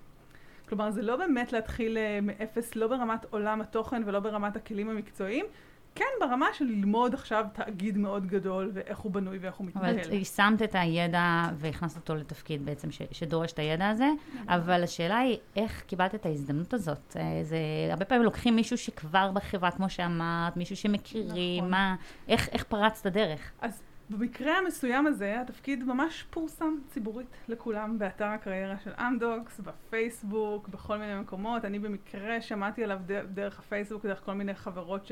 כלומר, 0.68 0.90
זה 0.90 1.02
לא 1.02 1.16
באמת 1.16 1.52
להתחיל 1.52 1.98
מאפס, 2.22 2.76
לא 2.76 2.86
ברמת 2.86 3.24
עולם 3.30 3.60
התוכן 3.60 4.02
ולא 4.06 4.20
ברמת 4.20 4.56
הכלים 4.56 4.88
המקצועיים, 4.88 5.46
כן 5.96 6.04
ברמה 6.20 6.46
של 6.52 6.64
ללמוד 6.64 7.14
עכשיו 7.14 7.46
תאגיד 7.52 7.98
מאוד 7.98 8.26
גדול 8.26 8.70
ואיך 8.74 8.98
הוא 8.98 9.12
בנוי 9.12 9.38
ואיך 9.38 9.54
הוא 9.54 9.66
אבל 9.76 9.92
מתנהל. 9.92 10.12
יישמת 10.12 10.62
את 10.62 10.74
הידע 10.74 11.42
והכנסת 11.56 11.96
אותו 11.96 12.14
לתפקיד 12.14 12.64
בעצם 12.66 12.90
ש- 12.90 13.02
שדורש 13.10 13.52
את 13.52 13.58
הידע 13.58 13.88
הזה, 13.88 14.08
אבל 14.48 14.82
השאלה 14.84 15.18
היא 15.18 15.36
איך 15.56 15.82
קיבלת 15.86 16.14
את 16.14 16.26
ההזדמנות 16.26 16.74
הזאת. 16.74 17.16
אה, 17.16 17.40
זה, 17.42 17.58
הרבה 17.90 18.04
פעמים 18.04 18.24
לוקחים 18.24 18.56
מישהו 18.56 18.78
שכבר 18.78 19.30
בחברה, 19.32 19.70
כמו 19.70 19.90
שאמרת, 19.90 20.56
מישהו 20.56 20.76
שמכירים, 20.76 21.58
נכון. 21.58 21.70
מה, 21.70 21.96
איך, 22.28 22.48
איך 22.52 22.64
פרצת 22.64 23.06
דרך? 23.06 23.52
אז 23.60 23.82
במקרה 24.10 24.58
המסוים 24.58 25.06
הזה, 25.06 25.40
התפקיד 25.40 25.84
ממש 25.84 26.24
פורסם 26.30 26.74
ציבורית 26.88 27.26
לכולם 27.48 27.98
באתר 27.98 28.24
הקריירה 28.24 28.78
של 28.84 28.90
אמדוקס, 28.98 29.60
בפייסבוק, 29.60 30.68
בכל 30.68 30.96
מיני 30.96 31.20
מקומות. 31.20 31.64
אני 31.64 31.78
במקרה 31.78 32.40
שמעתי 32.40 32.84
עליו 32.84 32.98
דרך 33.34 33.58
הפייסבוק, 33.58 34.06
דרך 34.06 34.20
כל 34.24 34.32
מיני 34.32 34.54
חברות 34.54 35.06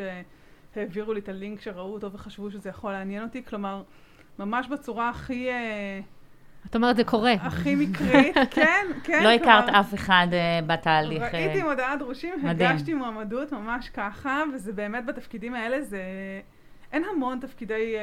שהעבירו 0.74 1.12
לי 1.12 1.20
את 1.20 1.28
הלינק 1.28 1.60
שראו 1.60 1.92
אותו 1.92 2.12
וחשבו 2.12 2.50
שזה 2.50 2.68
יכול 2.68 2.92
לעניין 2.92 3.22
אותי. 3.22 3.44
כלומר, 3.44 3.82
ממש 4.38 4.68
בצורה 4.68 5.08
הכי, 5.08 5.50
אה, 5.50 6.00
את 6.66 6.76
אומרת, 6.76 6.96
זה 6.96 7.04
קורה. 7.04 7.32
הכי 7.32 7.74
מקרית. 7.74 8.36
כן, 8.50 8.86
כן. 9.04 9.24
לא 9.24 9.28
הכרת 9.28 9.68
אף 9.68 9.94
אחד 9.94 10.26
אה, 10.32 10.60
בתהליך. 10.66 11.22
אה, 11.22 11.30
ראיתי 11.32 11.62
מודעת 11.62 11.98
דרושים. 11.98 12.46
הגשתי 12.46 12.94
מועמדות 12.94 13.52
ממש 13.52 13.88
ככה, 13.88 14.42
וזה 14.54 14.72
באמת 14.72 15.06
בתפקידים 15.06 15.54
האלה, 15.54 15.82
זה... 15.82 16.02
אין 16.92 17.04
המון 17.04 17.40
תפקידי... 17.40 17.96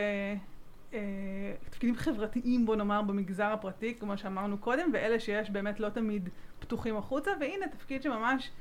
תפקידים 1.69 1.95
חברתיים, 1.95 2.65
בוא 2.65 2.75
נאמר, 2.75 3.01
במגזר 3.01 3.45
הפרטי, 3.45 3.95
כמו 3.99 4.17
שאמרנו 4.17 4.57
קודם, 4.57 4.89
ואלה 4.93 5.19
שיש 5.19 5.49
באמת 5.49 5.79
לא 5.79 5.89
תמיד 5.89 6.29
פתוחים 6.59 6.97
החוצה, 6.97 7.31
והנה 7.39 7.67
תפקיד 7.67 8.03
שממש 8.03 8.51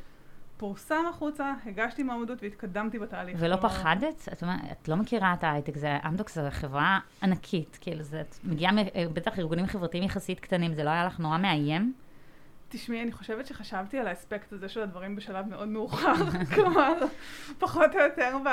פורסם 0.60 1.04
החוצה, 1.10 1.52
הגשתי 1.66 2.02
מועמדות 2.02 2.42
והתקדמתי 2.42 2.98
בתהליך. 2.98 3.36
ולא 3.40 3.56
כלומר, 3.56 3.68
פחדת? 3.68 4.28
את, 4.32 4.42
את 4.72 4.88
לא 4.88 4.96
מכירה 4.96 5.34
את 5.34 5.44
ההייטק, 5.44 5.76
זה, 5.76 5.96
אמדוקס 6.06 6.34
זו 6.34 6.50
חברה 6.50 6.98
ענקית, 7.22 7.78
כאילו, 7.80 8.02
זה, 8.02 8.20
את 8.20 8.34
מגיעה, 8.44 8.72
אה, 8.94 9.04
בטח 9.12 9.38
ארגונים 9.38 9.66
חברתיים 9.66 10.04
יחסית 10.04 10.40
קטנים, 10.40 10.74
זה 10.74 10.84
לא 10.84 10.90
היה 10.90 11.04
לך 11.06 11.20
נורא 11.20 11.38
מאיים? 11.38 11.92
תשמעי, 12.68 13.02
אני 13.02 13.12
חושבת 13.12 13.46
שחשבתי 13.46 13.98
על 13.98 14.06
האספקט 14.06 14.52
הזה 14.52 14.68
של 14.68 14.80
הדברים 14.80 15.16
בשלב 15.16 15.46
מאוד 15.48 15.68
מאוחר. 15.68 16.14
כלומר, 16.54 16.92
פחות 17.58 17.94
או 17.94 18.00
יותר 18.00 18.36
ב, 18.44 18.48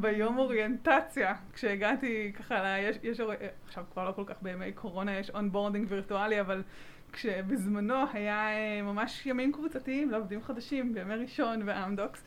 ביום 0.00 0.38
אוריינטציה. 0.38 1.34
כשהגעתי 1.52 2.32
ככה, 2.38 2.54
ל, 2.54 2.78
יש, 2.82 2.96
יש, 3.02 3.20
אור- 3.20 3.32
עכשיו 3.66 3.84
כבר 3.92 4.04
לא 4.04 4.12
כל 4.12 4.24
כך 4.26 4.34
בימי 4.42 4.72
קורונה, 4.72 5.16
יש 5.16 5.30
onboarding 5.30 5.86
וירטואלי, 5.88 6.40
אבל 6.40 6.62
כשבזמנו 7.12 8.04
היה 8.12 8.48
אה, 8.48 8.82
ממש 8.82 9.26
ימים 9.26 9.52
קבוצתיים 9.52 10.10
לעובדים 10.10 10.42
חדשים, 10.42 10.94
בימי 10.94 11.14
ראשון 11.14 11.62
באמדוקס. 11.66 12.24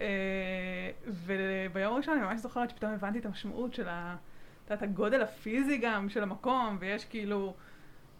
אה, 0.00 0.90
וביום 1.06 1.94
הראשון 1.94 2.18
אני 2.18 2.26
ממש 2.26 2.40
זוכרת 2.40 2.70
שפתאום 2.70 2.92
הבנתי 2.92 3.18
את 3.18 3.26
המשמעות 3.26 3.74
של 3.74 3.88
ה... 3.88 4.16
את 4.64 4.70
יודעת, 4.70 4.82
הגודל 4.82 5.22
הפיזי 5.22 5.78
גם 5.78 6.08
של 6.08 6.22
המקום, 6.22 6.76
ויש 6.80 7.04
כאילו 7.04 7.54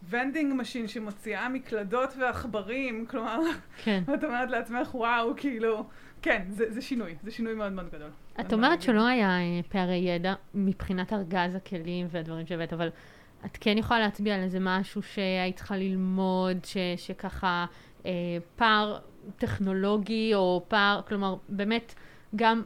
vending 0.09 0.53
machine 0.55 0.87
שמוציאה 0.87 1.49
מקלדות 1.49 2.13
ועכברים, 2.19 3.05
כלומר, 3.05 3.39
כן. 3.83 4.03
ואת 4.07 4.23
אומרת 4.23 4.49
לעצמך, 4.49 4.95
וואו, 4.95 5.33
כאילו, 5.37 5.85
כן, 6.21 6.45
זה, 6.49 6.71
זה 6.71 6.81
שינוי, 6.81 7.15
זה 7.23 7.31
שינוי 7.31 7.53
מאוד 7.53 7.71
מאוד 7.71 7.89
גדול. 7.89 8.09
את 8.39 8.53
אומרת 8.53 8.81
שלא 8.81 9.07
היה 9.07 9.29
אה, 9.29 9.59
פערי 9.69 9.95
ידע 9.95 10.33
מבחינת 10.53 11.13
ארגז 11.13 11.55
הכלים 11.55 12.07
והדברים 12.11 12.45
שהבאת, 12.45 12.73
אבל 12.73 12.89
את 13.45 13.57
כן 13.61 13.77
יכולה 13.77 13.99
להצביע 13.99 14.35
על 14.35 14.41
איזה 14.41 14.57
משהו 14.61 15.01
שהיית 15.01 15.55
צריכה 15.55 15.77
ללמוד, 15.77 16.65
ש, 16.65 16.77
שככה 16.97 17.65
אה, 18.05 18.11
פער 18.55 18.99
טכנולוגי, 19.37 20.31
או 20.35 20.65
פער, 20.67 21.01
כלומר, 21.07 21.35
באמת, 21.49 21.93
גם 22.35 22.63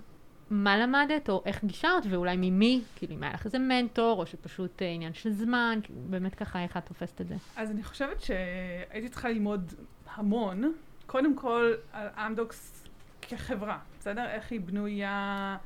מה 0.50 0.78
למדת, 0.78 1.30
או 1.30 1.44
איך 1.46 1.64
גישרת, 1.64 2.04
ואולי 2.10 2.36
ממי, 2.38 2.82
כאילו, 2.96 3.16
אם 3.16 3.24
היה 3.24 3.34
לך 3.34 3.46
איזה 3.46 3.60
מנטור, 3.60 4.20
או 4.20 4.26
שפשוט 4.26 4.82
אה, 4.82 4.88
עניין 4.88 5.14
של 5.14 5.32
זמן, 5.32 5.80
כאילו, 5.84 6.00
באמת 6.10 6.36
ככה, 6.36 6.64
איך 6.64 6.78
את 6.78 6.86
תופסת 6.86 7.22
את 7.22 7.28
זה? 7.28 7.36
אז 7.56 7.72
אני 7.72 7.84
חושבת 7.84 8.22
שהייתי 8.22 9.10
צריכה 9.10 9.30
ללמוד 9.30 9.74
המון, 10.14 10.74
קודם 11.06 11.36
כל 11.36 11.74
על 11.92 12.08
אמדוקס 12.08 12.88
כחברה, 13.22 13.80
בסדר? 14.00 14.26
איך 14.26 14.52
היא 14.52 14.62
בנויה, 14.62 15.58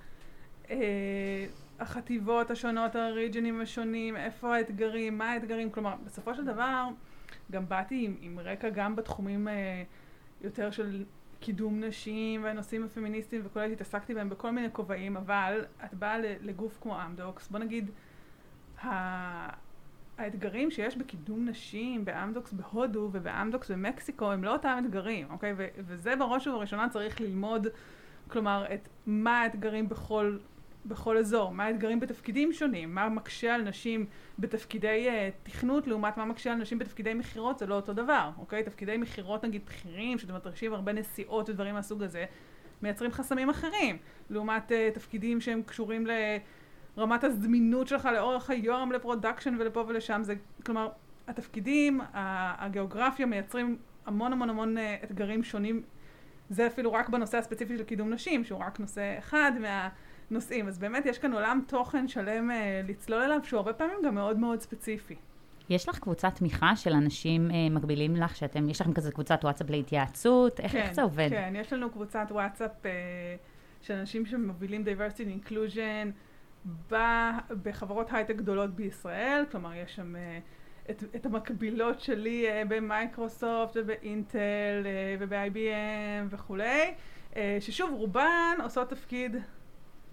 אה, 0.69 1.45
החטיבות 1.79 2.51
השונות, 2.51 2.95
הריג'נים 2.95 3.61
השונים, 3.61 4.15
איפה 4.15 4.55
האתגרים, 4.55 5.17
מה 5.17 5.31
האתגרים, 5.31 5.71
כלומר, 5.71 5.95
בסופו 6.05 6.35
של 6.35 6.45
דבר, 6.45 6.87
גם 7.51 7.69
באתי 7.69 8.05
עם, 8.05 8.15
עם 8.21 8.39
רקע 8.39 8.69
גם 8.69 8.95
בתחומים 8.95 9.47
אה, 9.47 9.83
יותר 10.41 10.71
של 10.71 11.03
קידום 11.39 11.83
נשים 11.83 12.43
והנושאים 12.43 12.83
הפמיניסטיים 12.83 13.41
וכולי, 13.45 13.73
התעסקתי 13.73 14.13
בהם 14.13 14.29
בכל 14.29 14.51
מיני 14.51 14.67
כובעים, 14.71 15.17
אבל 15.17 15.65
את 15.85 15.93
באה 15.93 16.17
לגוף 16.41 16.77
כמו 16.81 17.01
אמדוקס, 17.05 17.47
בוא 17.47 17.59
נגיד, 17.59 17.91
האתגרים 20.17 20.71
שיש 20.71 20.97
בקידום 20.97 21.45
נשים 21.49 22.05
באמדוקס 22.05 22.53
בהודו 22.53 23.09
ובאמדוקס 23.11 23.71
במקסיקו 23.71 24.31
הם 24.31 24.43
לא 24.43 24.53
אותם 24.53 24.77
אתגרים, 24.85 25.27
אוקיי? 25.29 25.53
ו- 25.57 25.67
וזה 25.77 26.15
בראש 26.15 26.47
ובראשונה 26.47 26.89
צריך 26.89 27.21
ללמוד, 27.21 27.67
כלומר, 28.27 28.65
את 28.73 28.89
מה 29.07 29.41
האתגרים 29.41 29.89
בכל, 29.89 30.37
בכל 30.85 31.17
אזור, 31.17 31.51
מה 31.51 31.65
האתגרים 31.65 31.99
בתפקידים 31.99 32.53
שונים, 32.53 32.95
מה 32.95 33.09
מקשה 33.09 33.55
על 33.55 33.61
נשים 33.61 34.05
בתפקידי 34.39 35.07
uh, 35.07 35.49
תכנות 35.51 35.87
לעומת 35.87 36.17
מה 36.17 36.25
מקשה 36.25 36.51
על 36.51 36.57
נשים 36.57 36.79
בתפקידי 36.79 37.13
מכירות, 37.13 37.59
זה 37.59 37.65
לא 37.65 37.75
אותו 37.75 37.93
דבר, 37.93 38.29
אוקיי? 38.37 38.63
תפקידי 38.63 38.97
מכירות 38.97 39.45
נגיד 39.45 39.65
בכירים, 39.65 40.17
שאתם 40.17 40.35
מתרשים 40.35 40.73
הרבה 40.73 40.93
נסיעות 40.93 41.49
ודברים 41.49 41.75
מהסוג 41.75 42.03
הזה, 42.03 42.25
מייצרים 42.81 43.11
חסמים 43.11 43.49
אחרים, 43.49 43.97
לעומת 44.29 44.71
uh, 44.71 44.95
תפקידים 44.95 45.41
שהם 45.41 45.61
קשורים 45.65 46.07
ל... 46.07 46.11
רמת 46.97 47.23
הזמינות 47.23 47.87
שלך 47.87 48.09
לאורך 48.13 48.49
היום 48.49 48.91
ל 48.91 48.97
production 48.97 49.55
ולפה 49.59 49.83
ולשם, 49.87 50.19
זה, 50.23 50.35
כלומר, 50.65 50.89
התפקידים, 51.27 52.01
הגיאוגרפיה 52.13 53.25
מייצרים 53.25 53.77
המון 54.05 54.33
המון 54.33 54.49
המון 54.49 54.77
אה, 54.77 54.95
אתגרים 55.03 55.43
שונים, 55.43 55.81
זה 56.49 56.67
אפילו 56.67 56.93
רק 56.93 57.09
בנושא 57.09 57.37
הספציפי 57.37 57.77
של 57.77 57.83
קידום 57.83 58.13
נשים, 58.13 58.43
שהוא 58.43 58.59
רק 58.59 58.79
נושא 58.79 59.15
אחד 59.19 59.51
מהנושאים, 60.31 60.67
אז 60.67 60.79
באמת 60.79 61.05
יש 61.05 61.17
כאן 61.17 61.33
עולם 61.33 61.61
תוכן 61.67 62.07
שלם 62.07 62.51
אה, 62.51 62.81
לצלול 62.87 63.21
אליו, 63.21 63.39
שהוא 63.43 63.57
הרבה 63.57 63.73
פעמים 63.73 63.97
גם 64.05 64.15
מאוד 64.15 64.39
מאוד 64.39 64.59
ספציפי. 64.59 65.15
יש 65.69 65.89
לך 65.89 65.99
קבוצת 65.99 66.35
תמיכה 66.35 66.75
של 66.75 66.93
אנשים 66.93 67.51
אה, 67.51 67.69
מקבילים 67.71 68.15
לך, 68.15 68.35
שאתם, 68.35 68.69
יש 68.69 68.81
לכם 68.81 68.93
כזה 68.93 69.11
קבוצת 69.11 69.39
וואטסאפ 69.43 69.69
להתייעצות? 69.69 70.59
איך, 70.59 70.71
כן, 70.71 70.77
איך 70.77 70.93
זה 70.93 71.01
עובד? 71.01 71.29
כן, 71.29 71.53
יש 71.55 71.73
לנו 71.73 71.89
קבוצת 71.89 72.27
וואטסאפ 72.31 72.85
אה, 72.85 72.91
של 73.81 73.93
אנשים 73.93 74.25
שמובילים 74.25 74.83
diversity 74.83 75.17
and 75.19 75.47
inclusion, 75.47 76.11
בחברות 77.63 78.07
הייטק 78.11 78.35
גדולות 78.35 78.75
בישראל, 78.75 79.43
כלומר 79.51 79.73
יש 79.73 79.95
שם 79.95 80.15
אה, 80.15 80.39
את, 80.89 81.03
את 81.15 81.25
המקבילות 81.25 81.99
שלי 81.99 82.47
אה, 82.49 82.63
במייקרוסופט 82.67 83.73
ובאינטל 83.75 84.85
אה, 84.85 85.15
וב-IBM 85.19 86.27
וכולי, 86.29 86.93
ששוב 87.59 87.93
רובן 87.93 88.57
עושות 88.63 88.89
תפקיד 88.89 89.35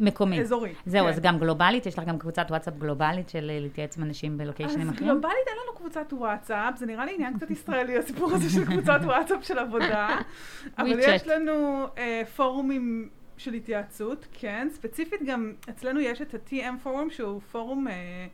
מקומי. 0.02 0.40
אזורי. 0.40 0.73
זהו, 0.87 1.04
כן. 1.04 1.12
אז 1.12 1.21
גם 1.21 1.38
גלובלית, 1.38 1.87
יש 1.87 1.99
לך 1.99 2.04
גם 2.04 2.18
קבוצת 2.18 2.47
וואטסאפ 2.50 2.75
גלובלית 2.78 3.28
של 3.28 3.50
להתייעץ 3.61 3.97
עם 3.97 4.02
אנשים 4.02 4.38
בלוקיישנים 4.38 4.88
אחרים? 4.88 5.11
אז 5.11 5.12
גלובלית 5.14 5.47
אין 5.47 5.56
לנו 5.62 5.78
קבוצת 5.78 6.12
וואטסאפ, 6.12 6.76
זה 6.76 6.87
נראה 6.87 7.04
לי 7.04 7.14
עניין 7.14 7.37
קצת 7.37 7.50
ישראלי, 7.50 7.99
הסיפור 7.99 8.32
הזה 8.32 8.50
של 8.50 8.64
קבוצת 8.64 9.00
וואטסאפ 9.04 9.44
של 9.44 9.59
עבודה. 9.59 10.09
אבל 10.78 10.99
יש 10.99 11.26
לנו 11.26 11.87
אה, 11.99 12.23
פורומים 12.37 13.09
של 13.37 13.54
התייעצות, 13.54 14.26
כן. 14.32 14.68
ספציפית 14.71 15.23
גם 15.26 15.52
אצלנו 15.71 16.00
יש 16.00 16.23
את 16.23 16.35
ה-TM 16.35 16.78
פורום 16.82 17.11
שהוא 17.11 17.40
פורום 17.40 17.88
אה, 17.88 18.26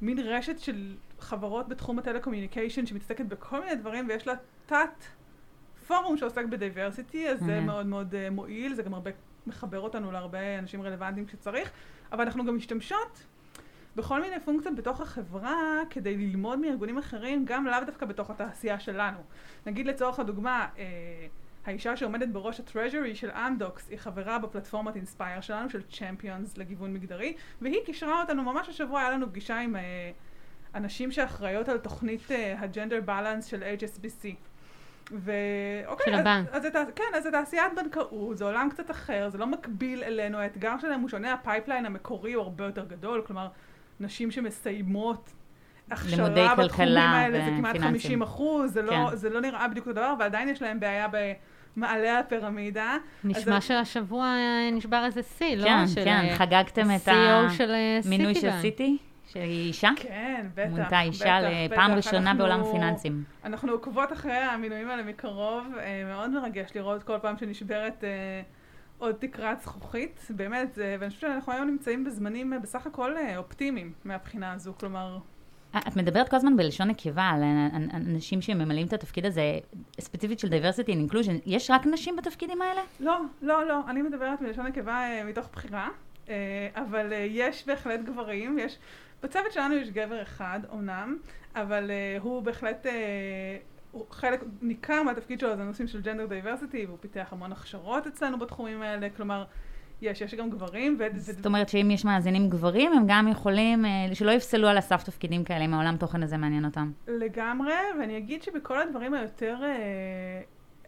מין 0.00 0.18
רשת 0.18 0.58
של 0.58 0.94
חברות 1.20 1.68
בתחום 1.68 1.98
הטלקומיוניקיישן 1.98 2.86
שמתעסקת 2.86 3.26
בכל 3.26 3.60
מיני 3.60 3.74
דברים 3.74 4.08
ויש 4.08 4.26
לה 4.26 4.34
תת 4.66 5.04
פורום 5.86 6.16
שעוסק 6.16 6.44
ב 6.44 6.52
diversity, 6.52 7.28
אז 7.28 7.40
mm-hmm. 7.40 7.44
זה 7.44 7.60
מאוד 7.60 7.86
מאוד 7.86 8.14
uh, 8.14 8.30
מועיל, 8.30 8.74
זה 8.74 8.82
גם 8.82 8.94
הרבה 8.94 9.10
מחבר 9.46 9.80
אותנו 9.80 10.12
להרבה 10.12 10.58
אנשים 10.58 10.82
רלוונטיים 10.82 11.26
כשצריך, 11.26 11.70
אבל 12.12 12.24
אנחנו 12.24 12.44
גם 12.44 12.56
משתמשות 12.56 13.26
בכל 13.96 14.20
מיני 14.20 14.40
פונקציות 14.40 14.74
בתוך 14.74 15.00
החברה 15.00 15.80
כדי 15.90 16.16
ללמוד 16.16 16.58
מארגונים 16.58 16.98
אחרים, 16.98 17.44
גם 17.44 17.66
לאו 17.66 17.84
דווקא 17.86 18.06
בתוך 18.06 18.30
התעשייה 18.30 18.80
שלנו. 18.80 19.18
נגיד 19.66 19.86
לצורך 19.86 20.18
הדוגמה, 20.18 20.68
אה, 20.78 20.84
האישה 21.66 21.96
שעומדת 21.96 22.28
בראש 22.28 22.60
ה 22.60 22.66
treasury 22.66 23.14
של 23.14 23.30
אמדוקס 23.30 23.88
היא 23.88 23.98
חברה 23.98 24.38
בפלטפורמת 24.38 24.96
Inspire 24.96 25.40
שלנו, 25.40 25.70
של 25.70 25.82
champions 25.82 26.58
לגיוון 26.58 26.94
מגדרי, 26.94 27.36
והיא 27.60 27.78
קישרה 27.84 28.20
אותנו, 28.20 28.42
ממש 28.42 28.68
השבוע 28.68 29.00
היה 29.00 29.10
לנו 29.10 29.28
פגישה 29.28 29.58
עם 29.58 29.76
uh, 29.76 29.78
אנשים 30.74 31.12
שאחראיות 31.12 31.68
על 31.68 31.78
תוכנית 31.78 32.20
ה 32.58 32.64
gender 32.64 32.98
uh, 32.98 33.00
balance 33.00 33.44
של 33.44 33.62
HSBC. 33.62 34.34
ואוקיי, 35.12 36.06
של 36.06 36.14
אז, 36.14 36.20
הבנק. 36.20 36.48
אז, 36.52 36.64
אז, 36.64 36.86
כן, 36.94 37.04
אז 37.14 37.22
זה 37.22 37.30
תעשיית 37.30 37.72
בנקאות, 37.76 38.38
זה 38.38 38.44
עולם 38.44 38.68
קצת 38.70 38.90
אחר, 38.90 39.28
זה 39.28 39.38
לא 39.38 39.46
מקביל 39.46 40.04
אלינו, 40.04 40.38
האתגר 40.38 40.78
שלהם 40.80 41.00
הוא 41.00 41.08
שונה, 41.08 41.32
ה 41.32 41.38
pipeline 41.38 41.86
המקורי 41.86 42.32
הוא 42.32 42.42
הרבה 42.42 42.64
יותר 42.64 42.84
גדול, 42.84 43.22
כלומר, 43.26 43.48
נשים 44.00 44.30
שמסיימות 44.30 45.32
הכשרה 45.90 46.54
בתחומים 46.54 46.96
האלה, 46.96 47.38
זה 47.44 47.50
כמעט 47.56 47.78
50 47.78 48.22
אחוז, 48.22 48.72
זה, 48.72 48.82
לא, 48.82 48.90
כן. 48.90 49.00
לא, 49.00 49.14
זה 49.14 49.30
לא 49.30 49.40
נראה 49.40 49.68
בדיוק 49.68 49.86
אותו 49.86 49.96
דבר, 49.96 50.14
ועדיין 50.18 50.48
יש 50.48 50.62
להם 50.62 50.80
בעיה 50.80 51.08
ב... 51.08 51.32
מעלה 51.76 52.18
הפירמידה. 52.18 52.96
נשמע 53.24 53.60
שהשבוע 53.60 54.34
נשבר 54.72 55.04
איזה 55.04 55.20
שיא, 55.38 55.56
לא? 55.56 55.64
כן, 55.64 55.86
של 55.86 56.04
כן, 56.04 56.26
אה, 56.30 56.36
חגגתם 56.36 56.90
את 56.96 57.08
המינוי 57.08 58.34
של 58.34 58.50
סיטי? 58.60 58.98
שהיא 59.26 59.68
אישה? 59.68 59.90
כן, 59.96 60.46
בטח. 60.54 60.70
מונתה 60.70 61.00
אישה 61.00 61.40
לפעם 61.40 61.92
ראשונה 61.92 62.30
אנחנו, 62.30 62.38
בעולם 62.38 62.60
הפיננסים. 62.60 63.24
אנחנו 63.44 63.72
עוקבות 63.72 64.12
אחרי 64.12 64.32
המינויים 64.32 64.88
האלה 64.88 65.02
מקרוב, 65.02 65.66
אה, 65.78 66.02
מאוד 66.04 66.30
מרגש 66.30 66.70
לראות 66.74 67.02
כל 67.02 67.18
פעם 67.22 67.38
שנשברת 67.38 68.04
אה, 68.04 68.42
עוד 68.98 69.14
תקרת 69.14 69.60
זכוכית, 69.60 70.26
באמת, 70.30 70.78
ואני 70.98 71.10
חושבת 71.10 71.20
שאנחנו 71.20 71.52
היום 71.52 71.66
נמצאים 71.66 72.04
בזמנים 72.04 72.52
בסך 72.62 72.86
הכל 72.86 73.14
אופטימיים 73.36 73.92
מהבחינה 74.04 74.52
הזו, 74.52 74.72
כלומר... 74.80 75.18
את 75.88 75.96
מדברת 75.96 76.28
כל 76.28 76.36
הזמן 76.36 76.56
בלשון 76.56 76.88
נקבה 76.88 77.22
על 77.22 77.42
אנשים 77.94 78.42
שממלאים 78.42 78.86
את 78.86 78.92
התפקיד 78.92 79.26
הזה, 79.26 79.58
ספציפית 80.00 80.38
של 80.38 80.48
diversity 80.48 80.88
and 80.88 81.12
inclusion. 81.12 81.42
יש 81.46 81.70
רק 81.70 81.86
נשים 81.86 82.16
בתפקידים 82.16 82.62
האלה? 82.62 82.80
לא, 83.00 83.20
לא, 83.42 83.66
לא. 83.68 83.80
אני 83.88 84.02
מדברת 84.02 84.40
בלשון 84.42 84.66
נקבה 84.66 84.92
אה, 84.92 85.24
מתוך 85.24 85.48
בחירה, 85.52 85.88
אה, 86.28 86.68
אבל 86.74 87.12
אה, 87.12 87.26
יש 87.30 87.66
בהחלט 87.66 88.00
גברים. 88.00 88.58
יש... 88.58 88.78
בצוות 89.22 89.52
שלנו 89.52 89.74
יש 89.74 89.90
גבר 89.90 90.22
אחד, 90.22 90.60
אומנם, 90.70 91.18
אבל 91.54 91.90
הוא 92.20 92.42
בהחלט... 92.42 92.86
חלק 94.10 94.40
ניכר 94.62 95.02
מהתפקיד 95.02 95.40
שלו 95.40 95.56
זה 95.56 95.64
נושאים 95.64 95.88
של 95.88 96.00
gender 96.02 96.26
diversity, 96.26 96.86
והוא 96.86 96.98
פיתח 97.00 97.28
המון 97.32 97.52
הכשרות 97.52 98.06
אצלנו 98.06 98.38
בתחומים 98.38 98.82
האלה, 98.82 99.08
כלומר, 99.16 99.44
יש, 100.02 100.20
יש 100.20 100.34
גם 100.34 100.50
גברים. 100.50 100.96
ו... 100.98 101.04
זאת 101.18 101.46
אומרת 101.46 101.68
שאם 101.68 101.90
יש 101.90 102.04
מאזינים 102.04 102.50
גברים, 102.50 102.92
הם 102.92 103.04
גם 103.06 103.28
יכולים, 103.28 103.84
אה, 103.84 103.90
שלא 104.14 104.30
יפסלו 104.30 104.68
על 104.68 104.78
הסף 104.78 105.02
תפקידים 105.02 105.44
כאלה, 105.44 105.64
אם 105.64 105.74
העולם 105.74 105.96
תוכן 105.96 106.22
הזה 106.22 106.36
מעניין 106.36 106.64
אותם. 106.64 106.92
לגמרי, 107.08 107.74
ואני 108.00 108.18
אגיד 108.18 108.42
שבכל 108.42 108.80
הדברים 108.80 109.14
היותר... 109.14 109.56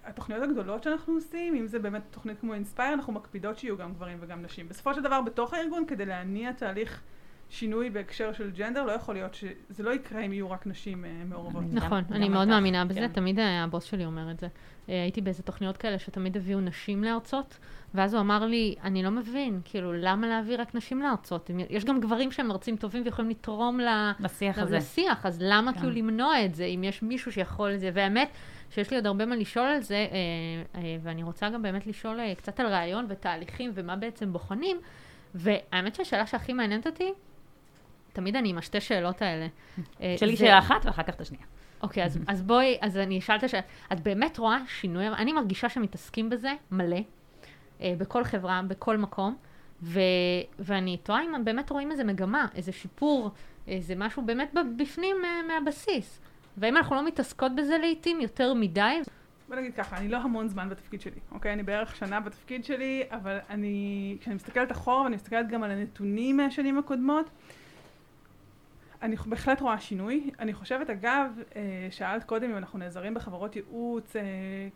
התוכניות 0.05 0.43
הגדולות 0.43 0.83
שאנחנו 0.83 1.15
עושים, 1.15 1.55
אם 1.55 1.67
זה 1.67 1.79
באמת 1.79 2.03
תוכנית 2.11 2.41
כמו 2.41 2.55
אינספייר, 2.55 2.95
אנחנו 2.95 3.13
מקפידות 3.13 3.59
שיהיו 3.59 3.77
גם 3.77 3.93
גברים 3.95 4.19
וגם 4.21 4.43
נשים. 4.43 4.69
בסופו 4.69 4.95
של 4.95 5.03
דבר, 5.03 5.21
בתוך 5.21 5.55
הארגון, 5.55 5.85
כדי 5.87 6.07
להניע 6.07 6.53
תהליך 6.53 7.03
שינוי 7.51 7.91
בהקשר 7.91 8.33
של 8.33 8.51
ג'נדר, 8.51 8.85
לא 8.85 8.93
יכול 8.93 9.15
להיות 9.15 9.35
שזה 9.35 9.83
לא 9.83 9.91
יקרה 9.91 10.21
אם 10.21 10.33
יהיו 10.33 10.51
רק 10.51 10.67
נשים 10.67 11.05
uh, 11.05 11.29
מעורבות. 11.29 11.63
נכון, 11.73 12.05
אני 12.11 12.29
מאוד 12.29 12.49
מאמינה 12.49 12.85
בזה, 12.85 13.01
כן. 13.01 13.09
תמיד 13.09 13.39
הבוס 13.41 13.85
שלי 13.85 14.05
אומר 14.05 14.31
את 14.31 14.41
זה. 14.41 14.49
הייתי 14.89 15.21
באיזה 15.21 15.43
תוכניות 15.43 15.77
כאלה 15.77 15.99
שתמיד 15.99 16.37
הביאו 16.37 16.61
נשים 16.61 17.05
להרצות, 17.05 17.59
ואז 17.95 18.15
הוא 18.15 18.21
אמר 18.21 18.47
לי, 18.47 18.75
אני 18.83 19.03
לא 19.03 19.11
מבין, 19.11 19.61
כאילו, 19.65 19.93
למה 19.93 20.29
להביא 20.29 20.57
רק 20.59 20.75
נשים 20.75 21.03
להרצות? 21.03 21.51
יש 21.71 21.85
גם 21.85 22.01
גברים 22.01 22.33
שהם 22.33 22.49
מרצים 22.49 22.77
טובים 22.77 23.03
ויכולים 23.05 23.31
לתרום 23.31 23.81
לשיח 24.21 24.59
הזה. 24.59 24.77
לשיח, 24.77 25.27
אז 25.27 25.39
למה 25.43 25.73
כן. 25.73 25.79
כאילו 25.79 25.93
למנוע 25.93 26.45
את 26.45 26.55
זה, 26.55 26.65
אם 26.65 26.85
יש 26.85 27.03
מישהו 27.03 27.33
שיכול 27.33 27.75
את 27.75 27.81
זה? 27.81 27.91
והאמת, 27.95 28.29
שיש 28.71 28.91
לי 28.91 28.97
עוד 28.97 29.07
הרבה 29.07 29.27
מה 29.27 29.37
לשאול 29.37 29.67
על 29.67 29.81
זה, 29.81 29.95
אה, 29.95 30.81
אה, 30.81 30.97
ואני 31.03 31.23
רוצה 31.23 31.51
גם 31.51 31.63
באמת 31.63 31.87
לשאול 31.87 32.21
אה, 32.21 32.35
קצת 32.35 32.61
על 32.61 32.67
רעיון 32.67 33.07
ותהליכים 33.09 33.71
ומה 33.75 33.97
בעצם 33.97 34.33
בוחנים, 34.33 34.77
והאמת 35.35 35.95
שהשאלה 35.95 36.27
שהכי 36.27 36.53
מעניינת 36.53 36.87
אותי, 36.87 37.13
תמיד 38.19 38.37
אני 38.37 38.49
עם 38.49 38.59
השתי 38.59 38.81
שאלות 38.81 39.23
האלה. 39.23 39.47
שלי 40.17 40.37
שאלה 40.37 40.59
אחת 40.59 40.87
ואחר 40.87 41.03
כך 41.03 41.15
את 41.15 41.21
השנייה. 41.21 41.45
אוקיי, 41.83 42.05
אז, 42.05 42.19
אז 42.27 42.43
בואי, 42.43 42.79
אז 42.81 42.97
אני 42.97 43.19
אשאל 43.19 43.37
את 43.37 43.43
השאלה, 43.43 43.63
את 43.93 44.01
באמת 44.01 44.39
רואה 44.39 44.59
שינוי, 44.69 45.09
אני 45.09 45.33
מרגישה 45.33 45.69
שמתעסקים 45.69 46.31
בזה 46.31 46.53
מלא, 46.71 46.97
אה, 47.81 47.95
בכל 47.99 48.25
חברה, 48.25 48.61
בכל 48.69 48.97
מקום, 48.97 49.37
ו, 49.83 50.01
ואני 50.59 50.97
תוהה 50.97 51.23
אם 51.23 51.45
באמת 51.45 51.71
רואים 51.71 51.91
איזה 51.91 52.05
מגמה, 52.05 52.47
איזה 52.55 52.73
שיפור, 52.73 53.31
איזה 53.67 53.95
משהו 53.97 54.23
באמת 54.23 54.55
בפנים 54.77 55.17
אה, 55.25 55.41
מהבסיס. 55.49 56.21
והאם 56.57 56.77
אנחנו 56.77 56.97
לא 56.97 57.07
מתעסקות 57.07 57.53
בזה 57.57 57.79
לעיתים 57.79 58.21
יותר 58.21 58.55
מדי? 58.55 59.01
בוא 59.49 59.57
נגיד 59.57 59.75
ככה, 59.75 59.97
אני 59.97 60.09
לא 60.09 60.17
המון 60.17 60.49
זמן 60.49 60.69
בתפקיד 60.69 61.01
שלי, 61.01 61.21
אוקיי? 61.33 61.53
אני 61.53 61.63
בערך 61.63 61.97
שנה 61.97 62.21
בתפקיד 62.21 62.65
שלי, 62.65 63.03
אבל 63.11 63.39
אני, 63.51 64.17
כשאני 64.21 64.35
מסתכלת 64.35 64.73
אחורה 64.73 65.03
ואני 65.03 65.17
מסתכלת 65.17 65.49
גם 65.49 65.63
על 65.63 65.71
הנתונים 65.71 66.37
מהשנים 66.37 66.79
הקודמות, 66.79 67.31
אני 69.03 69.17
בהחלט 69.27 69.61
רואה 69.61 69.81
שינוי. 69.81 70.31
אני 70.39 70.55
חושבת, 70.55 70.91
אגב, 70.91 71.31
אה, 71.57 71.89
שאלת 71.91 72.25
קודם 72.25 72.51
אם 72.51 72.57
אנחנו 72.57 72.79
נעזרים 72.79 73.15
בחברות 73.15 73.57
ייעוץ 73.57 74.17
אה, 74.17 74.23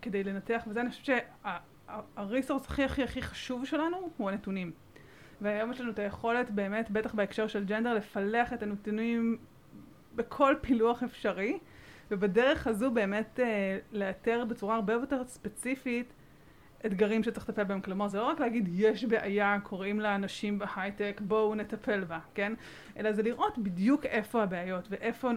כדי 0.01 0.23
לנתח 0.23 0.63
וזה, 0.67 0.81
אני 0.81 0.89
חושבת 0.89 1.23
שהריסורס 1.45 2.65
הכי 2.65 2.83
הכי 2.83 3.03
הכי 3.03 3.21
חשוב 3.21 3.65
שלנו 3.65 4.09
הוא 4.17 4.29
הנתונים. 4.29 4.71
והיום 5.41 5.71
יש 5.71 5.81
לנו 5.81 5.91
את 5.91 5.99
היכולת 5.99 6.51
באמת, 6.51 6.91
בטח 6.91 7.13
בהקשר 7.13 7.47
של 7.47 7.65
ג'נדר, 7.65 7.93
לפלח 7.93 8.53
את 8.53 8.63
הנתונים 8.63 9.37
בכל 10.15 10.55
פילוח 10.61 11.03
אפשרי, 11.03 11.59
ובדרך 12.11 12.67
הזו 12.67 12.91
באמת 12.91 13.39
אה, 13.39 13.77
לאתר 13.91 14.45
בצורה 14.45 14.75
הרבה 14.75 14.93
יותר 14.93 15.23
ספציפית 15.27 16.13
אתגרים 16.85 17.23
שצריך 17.23 17.49
לטפל 17.49 17.63
בהם. 17.63 17.81
כלומר, 17.81 18.07
זה 18.07 18.17
לא 18.17 18.23
רק 18.23 18.39
להגיד, 18.39 18.69
יש 18.71 19.05
בעיה, 19.05 19.57
קוראים 19.63 19.99
לה 19.99 20.17
נשים 20.17 20.59
בהייטק, 20.59 21.21
בואו 21.23 21.55
נטפל 21.55 22.03
בה, 22.03 22.19
כן? 22.35 22.53
אלא 22.97 23.11
זה 23.11 23.23
לראות 23.23 23.57
בדיוק 23.57 24.05
איפה 24.05 24.43
הבעיות, 24.43 24.87
ואיפה 24.89 25.31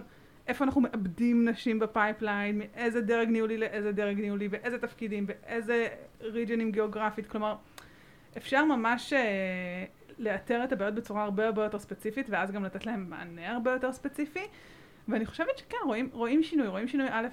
איפה 0.47 0.65
אנחנו 0.65 0.81
מאבדים 0.81 1.49
נשים 1.49 1.79
ב 1.79 1.87
pipeline, 1.87 2.57
מאיזה 2.57 3.01
דרג 3.01 3.29
ניהולי 3.29 3.57
לאיזה 3.57 3.91
דרג 3.91 4.19
ניהולי, 4.19 4.47
באיזה 4.47 4.77
תפקידים, 4.77 5.27
באיזה 5.27 5.87
region 6.21 6.59
ים 6.59 6.71
גיאוגרפית. 6.71 7.27
כלומר, 7.27 7.55
אפשר 8.37 8.65
ממש 8.65 9.13
אה, 9.13 9.85
לאתר 10.19 10.63
את 10.63 10.71
הבעיות 10.71 10.95
בצורה 10.95 11.23
הרבה 11.23 11.45
הרבה 11.45 11.63
יותר 11.63 11.79
ספציפית, 11.79 12.27
ואז 12.29 12.51
גם 12.51 12.65
לתת 12.65 12.85
להם 12.85 13.09
מענה 13.09 13.51
הרבה 13.51 13.71
יותר 13.71 13.91
ספציפי. 13.91 14.47
ואני 15.07 15.25
חושבת 15.25 15.57
שכן, 15.57 15.77
רואים, 15.85 16.09
רואים 16.13 16.43
שינוי, 16.43 16.67
רואים 16.67 16.87
שינוי 16.87 17.07
א' 17.11 17.27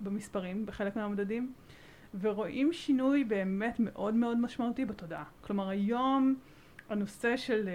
במספרים, 0.00 0.66
בחלק 0.66 0.96
מהמדדים. 0.96 1.52
ורואים 2.20 2.72
שינוי 2.72 3.24
באמת 3.24 3.76
מאוד 3.78 4.14
מאוד 4.14 4.38
משמעותי 4.38 4.84
בתודעה. 4.84 5.24
כלומר 5.40 5.68
היום 5.68 6.34
הנושא 6.88 7.36
של 7.36 7.68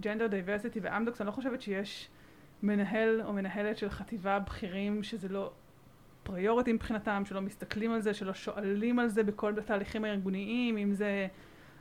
gender 0.00 0.26
diversity 0.26 0.80
באמדוקס, 0.82 1.20
אני 1.20 1.26
לא 1.26 1.32
חושבת 1.32 1.62
שיש 1.62 2.08
מנהל 2.62 3.22
או 3.22 3.32
מנהלת 3.32 3.76
של 3.76 3.90
חטיבה 3.90 4.38
בכירים 4.38 5.02
שזה 5.02 5.28
לא 5.28 5.50
priority 6.22 6.72
מבחינתם, 6.72 7.22
שלא 7.24 7.40
מסתכלים 7.40 7.92
על 7.92 8.00
זה, 8.00 8.14
שלא 8.14 8.34
שואלים 8.34 8.98
על 8.98 9.08
זה 9.08 9.22
בכל 9.22 9.58
התהליכים 9.58 10.04
הארגוניים, 10.04 10.76
אם 10.76 10.92
זה 10.92 11.26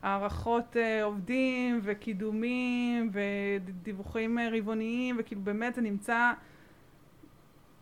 הערכות 0.02 0.76
uh, 0.76 1.04
עובדים 1.04 1.80
וקידומים 1.84 3.12
ודיווחים 3.13 4.38
uh, 4.38 4.41
רבעוניים, 4.52 5.15
וכאילו 5.20 5.41
באמת 5.41 5.76
זה 5.76 5.82
נמצא 5.82 6.32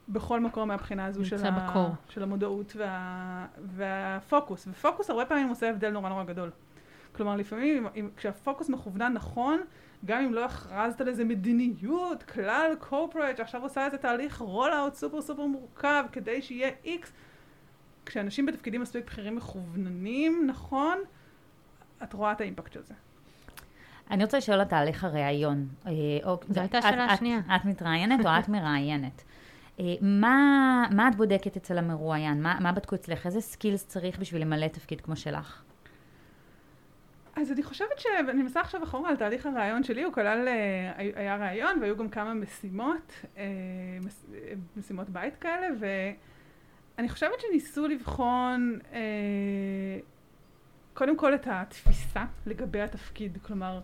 בכל 0.09 0.39
מקום 0.39 0.67
מהבחינה 0.67 1.05
הזו 1.05 1.25
של, 1.25 1.45
ה... 1.45 1.93
של 2.09 2.23
המודעות 2.23 2.73
וה... 2.75 3.45
והפוקוס. 3.65 4.67
ופוקוס 4.71 5.09
הרבה 5.09 5.25
פעמים 5.25 5.47
עושה 5.49 5.69
הבדל 5.69 5.89
נורא 5.89 6.09
נורא 6.09 6.23
גדול. 6.23 6.51
כלומר, 7.15 7.35
לפעמים 7.35 7.87
אם, 7.95 8.09
כשהפוקוס 8.17 8.69
מכוונן 8.69 9.13
נכון, 9.13 9.61
גם 10.05 10.23
אם 10.23 10.33
לא 10.33 10.45
הכרזת 10.45 11.01
על 11.01 11.07
איזה 11.07 11.23
מדיניות, 11.23 12.23
כלל 12.23 12.71
corporate 12.79 13.37
שעכשיו 13.37 13.63
עושה 13.63 13.85
איזה 13.85 13.97
תהליך 13.97 14.37
roll-out 14.37 14.93
סופר 14.93 15.21
סופר 15.21 15.45
מורכב 15.45 16.03
כדי 16.11 16.41
שיהיה 16.41 16.71
איקס, 16.85 17.11
כשאנשים 18.05 18.45
בתפקידים 18.45 18.81
מספיק 18.81 19.05
בכירים 19.05 19.35
מכווננים 19.35 20.43
נכון, 20.47 20.97
את 22.03 22.13
רואה 22.13 22.31
את 22.31 22.41
האימפקט 22.41 22.73
של 22.73 22.83
זה. 22.83 22.93
אני 24.11 24.23
רוצה 24.23 24.37
לשאול 24.37 24.59
על 24.59 24.65
תהליך 24.65 25.03
הראיון. 25.03 25.67
אה, 25.85 25.91
זו 26.49 26.59
הייתה 26.59 26.77
השאלה 26.77 27.05
השנייה. 27.05 27.39
את 27.55 27.65
מתראיינת 27.65 28.25
או 28.25 28.31
את 28.39 28.49
מראיינת? 28.49 29.23
אה, 29.79 29.95
מה, 30.01 30.87
מה 30.91 31.07
את 31.07 31.15
בודקת 31.15 31.57
אצל 31.57 31.77
המרואיין? 31.77 32.41
מה, 32.41 32.57
מה 32.61 32.71
בדקו 32.71 32.95
אצלך? 32.95 33.25
איזה 33.25 33.41
skills 33.41 33.87
צריך 33.87 34.19
בשביל 34.19 34.41
למלא 34.41 34.67
תפקיד 34.67 35.01
כמו 35.01 35.15
שלך? 35.15 35.63
אז 37.35 37.51
אני 37.51 37.63
חושבת 37.63 37.99
שאני 37.99 38.43
מנסה 38.43 38.61
עכשיו 38.61 38.83
אחורה 38.83 39.09
על 39.09 39.15
תהליך 39.15 39.45
הרעיון 39.45 39.83
שלי, 39.83 40.03
הוא 40.03 40.13
כלל, 40.13 40.47
אה, 40.47 40.91
היה 40.97 41.35
רעיון 41.35 41.79
והיו 41.81 41.97
גם 41.97 42.09
כמה 42.09 42.33
משימות, 42.33 43.11
אה, 43.37 43.43
משימות 44.77 45.09
בית 45.09 45.35
כאלה, 45.35 45.67
ואני 45.79 47.09
חושבת 47.09 47.39
שניסו 47.39 47.87
לבחון 47.87 48.79
קודם 50.93 51.17
כל 51.17 51.35
את 51.35 51.47
התפיסה 51.49 52.25
לגבי 52.45 52.81
התפקיד, 52.81 53.37
כלומר, 53.41 53.79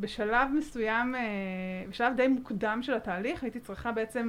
בשלב 0.00 0.48
מסוים, 0.54 1.14
בשלב 1.88 2.16
די 2.16 2.28
מוקדם 2.28 2.78
של 2.82 2.94
התהליך, 2.94 3.42
הייתי 3.42 3.60
צריכה 3.60 3.92
בעצם 3.92 4.28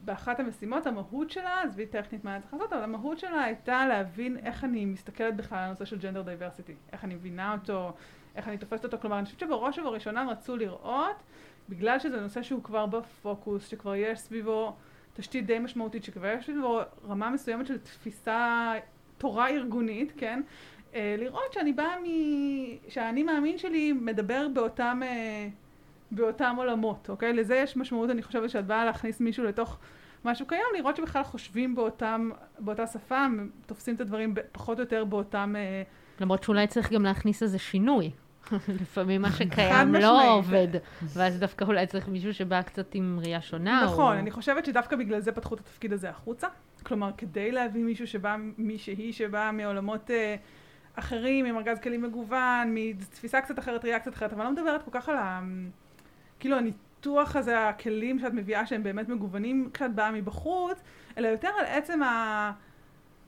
באחת 0.00 0.40
המשימות, 0.40 0.86
המהות 0.86 1.30
שלה, 1.30 1.62
עזבי 1.62 1.86
טכנית 1.86 2.24
מה 2.24 2.34
אני 2.34 2.40
צריכה 2.40 2.56
לעשות, 2.56 2.72
אבל 2.72 2.82
המהות 2.82 3.18
שלה 3.18 3.42
הייתה 3.44 3.86
להבין 3.86 4.36
איך 4.36 4.64
אני 4.64 4.84
מסתכלת 4.84 5.36
בכלל 5.36 5.58
על 5.58 5.64
הנושא 5.64 5.84
של 5.84 5.98
ג'נדר 5.98 6.22
דייברסיטי, 6.22 6.74
איך 6.92 7.04
אני 7.04 7.14
מבינה 7.14 7.52
אותו, 7.52 7.92
איך 8.36 8.48
אני 8.48 8.58
תופסת 8.58 8.84
אותו, 8.84 8.98
כלומר 9.00 9.18
אני 9.18 9.24
חושבת 9.24 9.40
שבראש 9.40 9.78
ובראשונה 9.78 10.30
רצו 10.30 10.56
לראות, 10.56 11.16
בגלל 11.68 11.98
שזה 11.98 12.20
נושא 12.20 12.42
שהוא 12.42 12.62
כבר 12.62 12.86
בפוקוס, 12.86 13.68
שכבר 13.68 13.94
יש 13.94 14.18
סביבו 14.18 14.72
תשתית 15.14 15.46
די 15.46 15.58
משמעותית, 15.58 16.04
שכבר 16.04 16.26
יש 16.26 16.46
סביבו 16.46 16.80
רמה 17.08 17.30
מסוימת 17.30 17.66
של 17.66 17.78
תפיסה, 17.78 18.72
תורה 19.18 19.48
ארגונית, 19.48 20.12
כן? 20.16 20.42
אה, 20.94 21.16
לראות 21.18 21.52
שאני 21.52 21.72
באה 21.72 22.00
מ... 22.00 22.04
שהאני 22.88 23.22
מאמין 23.22 23.58
שלי 23.58 23.92
מדבר 23.92 24.48
באותם... 24.54 25.00
באותם 26.10 26.54
עולמות, 26.58 27.10
אוקיי? 27.10 27.32
לזה 27.32 27.56
יש 27.56 27.76
משמעות, 27.76 28.10
אני 28.10 28.22
חושבת, 28.22 28.50
שאת 28.50 28.66
באה 28.66 28.84
להכניס 28.84 29.20
מישהו 29.20 29.44
לתוך 29.44 29.78
משהו 30.24 30.46
קיים, 30.46 30.62
לראות 30.78 30.96
שבכלל 30.96 31.22
חושבים 31.22 31.74
באותם, 31.74 32.30
באותה 32.58 32.86
שפה, 32.86 33.26
תופסים 33.66 33.94
את 33.94 34.00
הדברים 34.00 34.34
פחות 34.52 34.78
או 34.78 34.82
יותר 34.82 35.04
באותם... 35.04 35.54
אה, 35.58 35.82
למרות 36.20 36.42
שאולי 36.42 36.66
צריך 36.66 36.92
גם 36.92 37.04
להכניס 37.04 37.42
איזה 37.42 37.58
שינוי. 37.58 38.10
לפעמים 38.82 39.22
מה 39.22 39.32
שקיים 39.32 39.94
לא 39.94 40.34
עובד, 40.34 40.68
ואז 41.02 41.38
דווקא 41.38 41.64
אולי 41.64 41.86
צריך 41.86 42.08
מישהו 42.08 42.34
שבא 42.34 42.62
קצת 42.62 42.94
עם 42.94 43.18
ראייה 43.22 43.40
שונה. 43.40 43.84
נכון, 43.84 44.16
או... 44.16 44.20
אני 44.20 44.30
חושבת 44.30 44.64
שדווקא 44.64 44.96
בגלל 44.96 45.20
זה 45.20 45.32
פתחו 45.32 45.54
את 45.54 45.60
התפקיד 45.60 45.92
הזה 45.92 46.10
החוצה. 46.10 46.46
כלומר, 46.82 47.10
כדי 47.16 47.52
להביא 47.52 47.84
מישהו 47.84 48.06
שבא, 48.06 48.36
מישהי 48.58 49.12
שבאה 49.12 49.52
מעולמות 49.52 50.10
אה, 50.10 50.36
אחרים, 50.94 51.46
עם 51.46 51.56
ארגז 51.56 51.78
כלים 51.78 52.02
מגוון, 52.02 52.74
מתפיסה 52.74 53.40
קצת 53.40 53.58
אחרת, 53.58 53.84
ראייה 53.84 53.98
קצת 53.98 54.14
אחרת, 54.14 54.32
אבל 54.32 54.44
לא 54.44 54.52
מדברת 54.52 54.82
כל 54.82 54.90
כך 54.90 55.08
על 55.08 55.16
ה... 55.16 55.40
כאילו 56.40 56.56
הניתוח 56.56 57.36
הזה, 57.36 57.68
הכלים 57.68 58.18
שאת 58.18 58.32
מביאה 58.32 58.66
שהם 58.66 58.82
באמת 58.82 59.08
מגוונים 59.08 59.70
כשאת 59.74 59.94
באה 59.94 60.10
מבחוץ, 60.10 60.78
אלא 61.18 61.28
יותר 61.28 61.50
על 61.58 61.66
עצם 61.66 62.02
ה... 62.02 62.52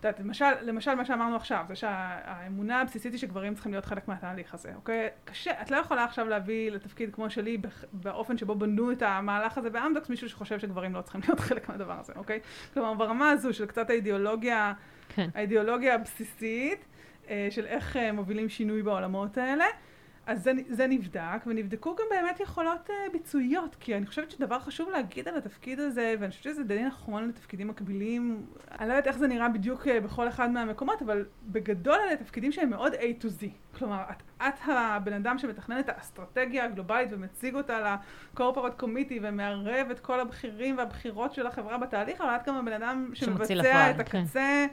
את 0.01 0.05
יודעת, 0.05 0.21
למשל, 0.21 0.45
למשל 0.63 0.95
מה 0.95 1.05
שאמרנו 1.05 1.37
עכשיו, 1.37 1.65
זה 1.69 1.75
שהאמונה 1.75 2.81
הבסיסית 2.81 3.13
היא 3.13 3.21
שגברים 3.21 3.55
צריכים 3.55 3.73
להיות 3.73 3.85
חלק 3.85 4.09
מהתהליך 4.09 4.55
הזה, 4.55 4.73
אוקיי? 4.77 5.09
קשה, 5.25 5.63
את 5.63 5.71
לא 5.71 5.77
יכולה 5.77 6.05
עכשיו 6.05 6.29
להביא 6.29 6.71
לתפקיד 6.71 7.15
כמו 7.15 7.31
שלי 7.31 7.59
באופן 7.93 8.39
שבו 8.39 8.55
בנו 8.55 8.93
את 8.93 9.03
המהלך 9.03 9.59
הזה 9.59 9.71
באמדוקס 9.71 10.09
מישהו 10.09 10.29
שחושב 10.29 10.59
שגברים 10.59 10.95
לא 10.95 11.01
צריכים 11.01 11.21
להיות 11.25 11.41
חלק 11.41 11.69
מהדבר 11.69 11.99
הזה, 12.01 12.13
אוקיי? 12.17 12.41
כלומר 12.75 12.95
ברמה 12.95 13.31
הזו 13.31 13.53
של 13.55 13.67
קצת 13.67 13.91
האידיאולוגיה, 13.91 14.73
כן. 15.09 15.31
האידיאולוגיה 15.35 15.95
הבסיסית 15.95 16.85
אה, 17.29 17.49
של 17.51 17.67
איך 17.67 17.97
אה, 17.97 18.13
מובילים 18.13 18.49
שינוי 18.49 18.83
בעולמות 18.83 19.39
האלה. 19.39 19.65
אז 20.31 20.43
זה, 20.43 20.53
זה 20.69 20.87
נבדק, 20.87 21.47
ונבדקו 21.47 21.95
גם 21.97 22.05
באמת 22.11 22.41
יכולות 22.41 22.89
uh, 22.89 23.13
ביצועיות, 23.13 23.77
כי 23.81 23.97
אני 23.97 24.07
חושבת 24.07 24.31
שדבר 24.31 24.59
חשוב 24.59 24.91
להגיד 24.91 25.29
על 25.29 25.37
התפקיד 25.37 25.81
הזה, 25.81 26.15
ואני 26.21 26.31
חושבת 26.31 26.45
שזה 26.45 26.65
די 26.65 26.83
נכון 26.83 27.29
לתפקידים 27.29 27.69
מקבילים. 27.69 28.47
אני 28.81 28.89
לא 28.89 28.93
יודעת 28.93 29.07
איך 29.07 29.19
זה 29.19 29.27
נראה 29.27 29.49
בדיוק 29.49 29.87
uh, 29.87 29.91
בכל 30.05 30.29
אחד 30.29 30.51
מהמקומות, 30.51 31.03
אבל 31.03 31.25
בגדול 31.47 31.95
אלה 31.95 32.17
תפקידים 32.17 32.53
שהם 32.53 32.71
מאוד 32.71 32.93
A 32.95 33.23
to 33.23 33.27
Z. 33.27 33.47
כלומר, 33.79 34.03
את, 34.11 34.23
את 34.37 34.61
הבן 34.67 35.13
אדם 35.13 35.39
שמתכנן 35.39 35.81
את 35.81 35.89
האסטרטגיה 35.89 36.65
הגלובלית 36.65 37.09
ומציג 37.13 37.55
אותה 37.55 37.97
לקורפורט 38.35 38.79
קומיטי 38.79 39.21
ומערב 39.23 39.91
את 39.91 40.01
כל 40.01 40.21
הבכירים 40.21 40.79
והבכירות 40.79 41.35
של 41.35 41.47
החברה 41.47 41.79
בתהליך, 41.79 42.21
אבל 42.21 42.37
את 42.37 42.49
גם 42.49 42.55
הבן 42.55 42.73
אדם 42.73 43.11
שמבצע 43.15 43.91
את 43.91 44.01
הקצה. 44.01 44.31
כן. 44.33 44.67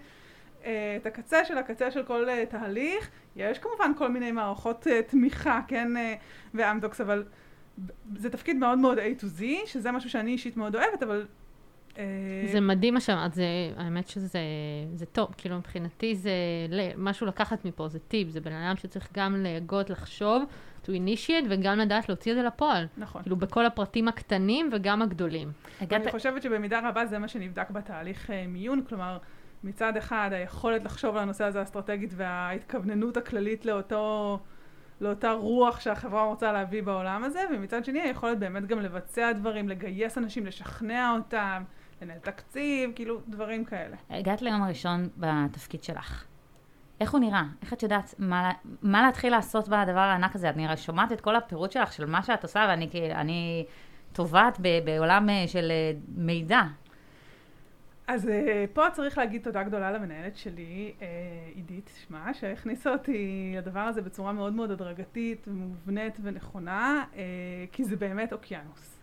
את 0.98 1.06
הקצה 1.06 1.46
של 1.46 1.58
הקצה 1.58 1.92
של 1.92 2.04
כל 2.04 2.26
uh, 2.30 2.52
תהליך. 2.52 3.10
יש 3.36 3.60
כמובן 3.60 3.92
כל 3.98 4.12
מיני 4.12 4.32
מערכות 4.32 4.88
uh, 4.88 5.12
תמיכה, 5.12 5.60
כן, 5.68 5.88
uh, 5.96 6.00
ואמדוקס, 6.54 7.02
אבל 7.02 7.24
זה 8.16 8.30
תפקיד 8.30 8.58
מאוד 8.58 8.78
מאוד 8.80 8.98
A 8.98 9.22
to 9.22 9.26
Z, 9.40 9.44
שזה 9.66 9.92
משהו 9.92 10.10
שאני 10.10 10.32
אישית 10.32 10.58
מאוד 10.58 10.76
אוהבת, 10.76 11.04
אבל... 11.04 11.26
זה 12.52 12.62
מדהים 12.62 12.94
מה 12.94 13.00
שאמרת, 13.00 13.32
האמת 13.78 14.08
שזה 14.08 14.40
זה 14.94 15.06
טוב, 15.06 15.28
כאילו 15.38 15.58
מבחינתי 15.58 16.16
זה 16.16 16.32
משהו 16.98 17.28
לקחת 17.28 17.66
מפה, 17.66 17.88
זה 17.88 18.00
טיפ, 18.00 18.30
זה 18.30 18.42
בן 18.42 18.52
אדם 18.54 18.76
שצריך 18.76 19.10
גם 19.14 19.36
להגות, 19.36 19.90
לחשוב, 19.90 20.44
to 20.86 20.88
initiate, 20.88 21.46
וגם 21.50 21.80
לדעת 21.80 22.10
להוציא 22.10 22.32
את 22.32 22.38
זה 22.38 22.44
לפועל. 22.44 22.88
נכון. 22.98 23.22
כאילו 23.22 23.36
בכל 23.36 23.66
הפרטים 23.66 24.08
הקטנים 24.08 24.70
וגם 24.74 25.02
הגדולים. 25.02 25.52
אני 25.82 26.12
חושבת 26.12 26.44
שבמידה 26.44 26.90
רבה 26.90 27.06
זה 27.06 27.20
מה 27.20 27.28
שנבדק 27.28 27.70
בתהליך 27.70 28.30
מיון, 28.48 28.84
כלומר... 28.90 29.18
מצד 29.64 29.98
אחד 29.98 30.30
היכולת 30.34 30.84
לחשוב 30.84 31.16
על 31.16 31.24
הנושא 31.24 31.44
הזה 31.44 31.62
אסטרטגית 31.62 32.14
וההתכווננות 32.16 33.18
הכללית 33.18 33.66
לאותו, 33.66 34.40
לאותה 35.02 35.32
רוח 35.32 35.80
שהחברה 35.80 36.24
רוצה 36.24 36.52
להביא 36.52 36.84
בעולם 36.84 37.24
הזה, 37.24 37.40
ומצד 37.54 37.86
שני 37.86 38.02
היכולת 38.02 38.40
באמת 38.40 38.66
גם 38.66 38.80
לבצע 38.80 39.32
דברים, 39.32 39.70
לגייס 39.70 40.18
אנשים, 40.18 40.46
לשכנע 40.46 41.12
אותם, 41.18 41.64
לנהל 42.02 42.20
תקציב, 42.20 42.92
כאילו 42.96 43.20
דברים 43.28 43.66
כאלה. 43.66 43.96
הגעת 44.10 44.42
ליום 44.42 44.64
הראשון 44.64 45.10
בתפקיד 45.18 45.84
שלך. 45.84 46.26
איך 47.02 47.12
הוא 47.12 47.20
נראה? 47.20 47.44
איך 47.62 47.74
את 47.74 47.84
יודעת 47.84 48.16
מה, 48.20 48.52
מה 48.82 49.02
להתחיל 49.02 49.32
לעשות 49.32 49.70
בדבר 49.70 50.00
הענק 50.00 50.36
הזה? 50.36 50.52
נראה, 50.56 50.78
שומעת 50.78 51.12
את 51.12 51.22
כל 51.22 51.36
הפירוט 51.36 51.72
שלך 51.72 51.94
של 51.94 52.06
מה 52.06 52.24
שאת 52.24 52.44
עושה, 52.44 52.66
ואני 52.70 52.90
אני 53.12 53.66
טובעת 54.14 54.60
בעולם 54.86 55.30
אה, 55.30 55.44
של 55.48 55.72
אה, 55.72 55.92
מידע. 56.16 56.62
אז 58.08 58.28
אה, 58.28 58.66
פה 58.74 58.90
צריך 58.94 59.18
להגיד 59.18 59.44
תודה 59.44 59.64
גדולה 59.64 59.92
למנהלת 59.92 60.38
שלי, 60.38 60.94
אה, 61.02 61.08
עידית 61.56 61.92
שמה, 62.08 62.34
שהכניסה 62.34 62.92
אותי 62.92 63.54
לדבר 63.58 63.80
הזה 63.80 64.02
בצורה 64.02 64.32
מאוד 64.32 64.54
מאוד 64.54 64.72
הדרגתית 64.72 65.48
ומובנית 65.48 66.18
ונכונה, 66.24 67.06
אה, 67.16 67.22
כי 67.72 67.84
זה 67.84 67.96
באמת 67.96 68.34
אוקיינוס. 68.34 69.00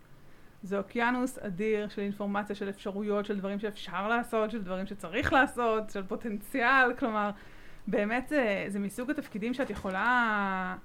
זה 0.62 0.78
אוקיינוס 0.78 1.38
אדיר 1.38 1.88
של 1.88 2.02
אינפורמציה, 2.02 2.56
של 2.56 2.68
אפשרויות, 2.68 3.26
של 3.26 3.38
דברים 3.38 3.58
שאפשר 3.58 4.08
לעשות, 4.08 4.50
של 4.50 4.62
דברים 4.62 4.86
שצריך 4.86 5.32
לעשות, 5.32 5.90
של 5.90 6.02
פוטנציאל, 6.02 6.94
כלומר, 6.98 7.30
באמת 7.86 8.28
זה, 8.28 8.64
זה 8.68 8.78
מסוג 8.78 9.10
התפקידים 9.10 9.54
שאת 9.54 9.70
יכולה... 9.70 10.76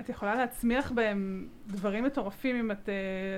את 0.00 0.08
יכולה 0.08 0.34
להצמיח 0.34 0.92
בהם 0.92 1.48
דברים 1.66 2.04
מטורפים 2.04 2.56
אם 2.56 2.70
את... 2.70 2.88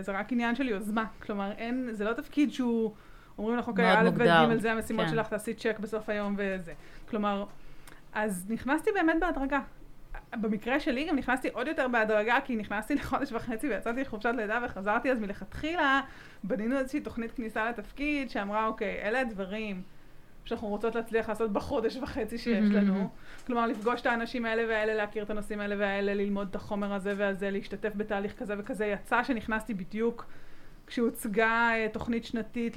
זה 0.01 0.13
רק 0.13 0.33
עניין 0.33 0.55
של 0.55 0.69
יוזמה. 0.69 1.05
כלומר, 1.23 1.53
אין... 1.53 1.89
זה 1.93 2.05
לא 2.05 2.13
תפקיד 2.13 2.53
שהוא... 2.53 2.95
אומרים 3.39 3.59
לך, 3.59 3.69
אוקיי, 3.69 3.99
א', 3.99 4.11
ב', 4.11 4.23
ג', 4.23 4.59
זה 4.59 4.73
המשימות 4.73 5.07
כן. 5.07 5.11
שלך, 5.11 5.29
תעשי 5.29 5.55
צ'ק 5.55 5.79
בסוף 5.81 6.09
היום 6.09 6.35
וזה. 6.39 6.73
כלומר, 7.09 7.45
אז 8.13 8.47
נכנסתי 8.49 8.91
באמת 8.95 9.17
בהדרגה. 9.21 9.61
במקרה 10.41 10.81
שלי 10.81 11.05
גם 11.09 11.17
נכנסתי 11.17 11.49
עוד 11.49 11.67
יותר 11.67 11.89
בהדרגה, 11.89 12.39
כי 12.45 12.57
נכנסתי 12.57 12.95
לחודש 13.01 13.33
וחצי 13.33 13.69
ויצאתי 13.69 14.01
לחופשת 14.01 14.33
לידה 14.37 14.59
וחזרתי, 14.65 15.11
אז 15.11 15.19
מלכתחילה 15.19 16.01
בנינו 16.45 16.79
איזושהי 16.79 17.01
תוכנית 17.01 17.33
כניסה 17.33 17.69
לתפקיד 17.71 18.31
שאמרה, 18.31 18.67
אוקיי, 18.67 19.03
אלה 19.03 19.21
הדברים 19.21 19.83
שאנחנו 20.45 20.69
רוצות 20.69 20.95
להצליח 20.95 21.29
לעשות 21.29 21.53
בחודש 21.53 21.97
וחצי 21.97 22.39
שיש 22.39 22.71
לנו. 22.71 23.09
כלומר, 23.47 23.67
לפגוש 23.67 24.01
את 24.01 24.07
האנשים 24.07 24.45
האלה 24.45 24.63
והאלה, 24.69 24.95
להכיר 24.95 25.23
את 25.23 25.31
הנושאים 25.31 25.61
האלה 25.61 25.75
והאלה, 25.79 26.15
ללמוד 26.15 26.49
את 26.51 26.57
החומר 26.57 26.93
הזה 26.93 27.15
והזה, 27.17 27.51
להשתתף 27.51 27.93
בתהליך 27.97 28.39
כזה 28.39 28.55
וכזה. 28.59 28.87
יצא 28.87 29.25
שנכנסתי 29.25 29.75
בדיוק 29.75 30.27
כשהוצגה 30.93 31.71
אה, 31.75 31.87
תוכנית 31.93 32.25
שנתית 32.25 32.77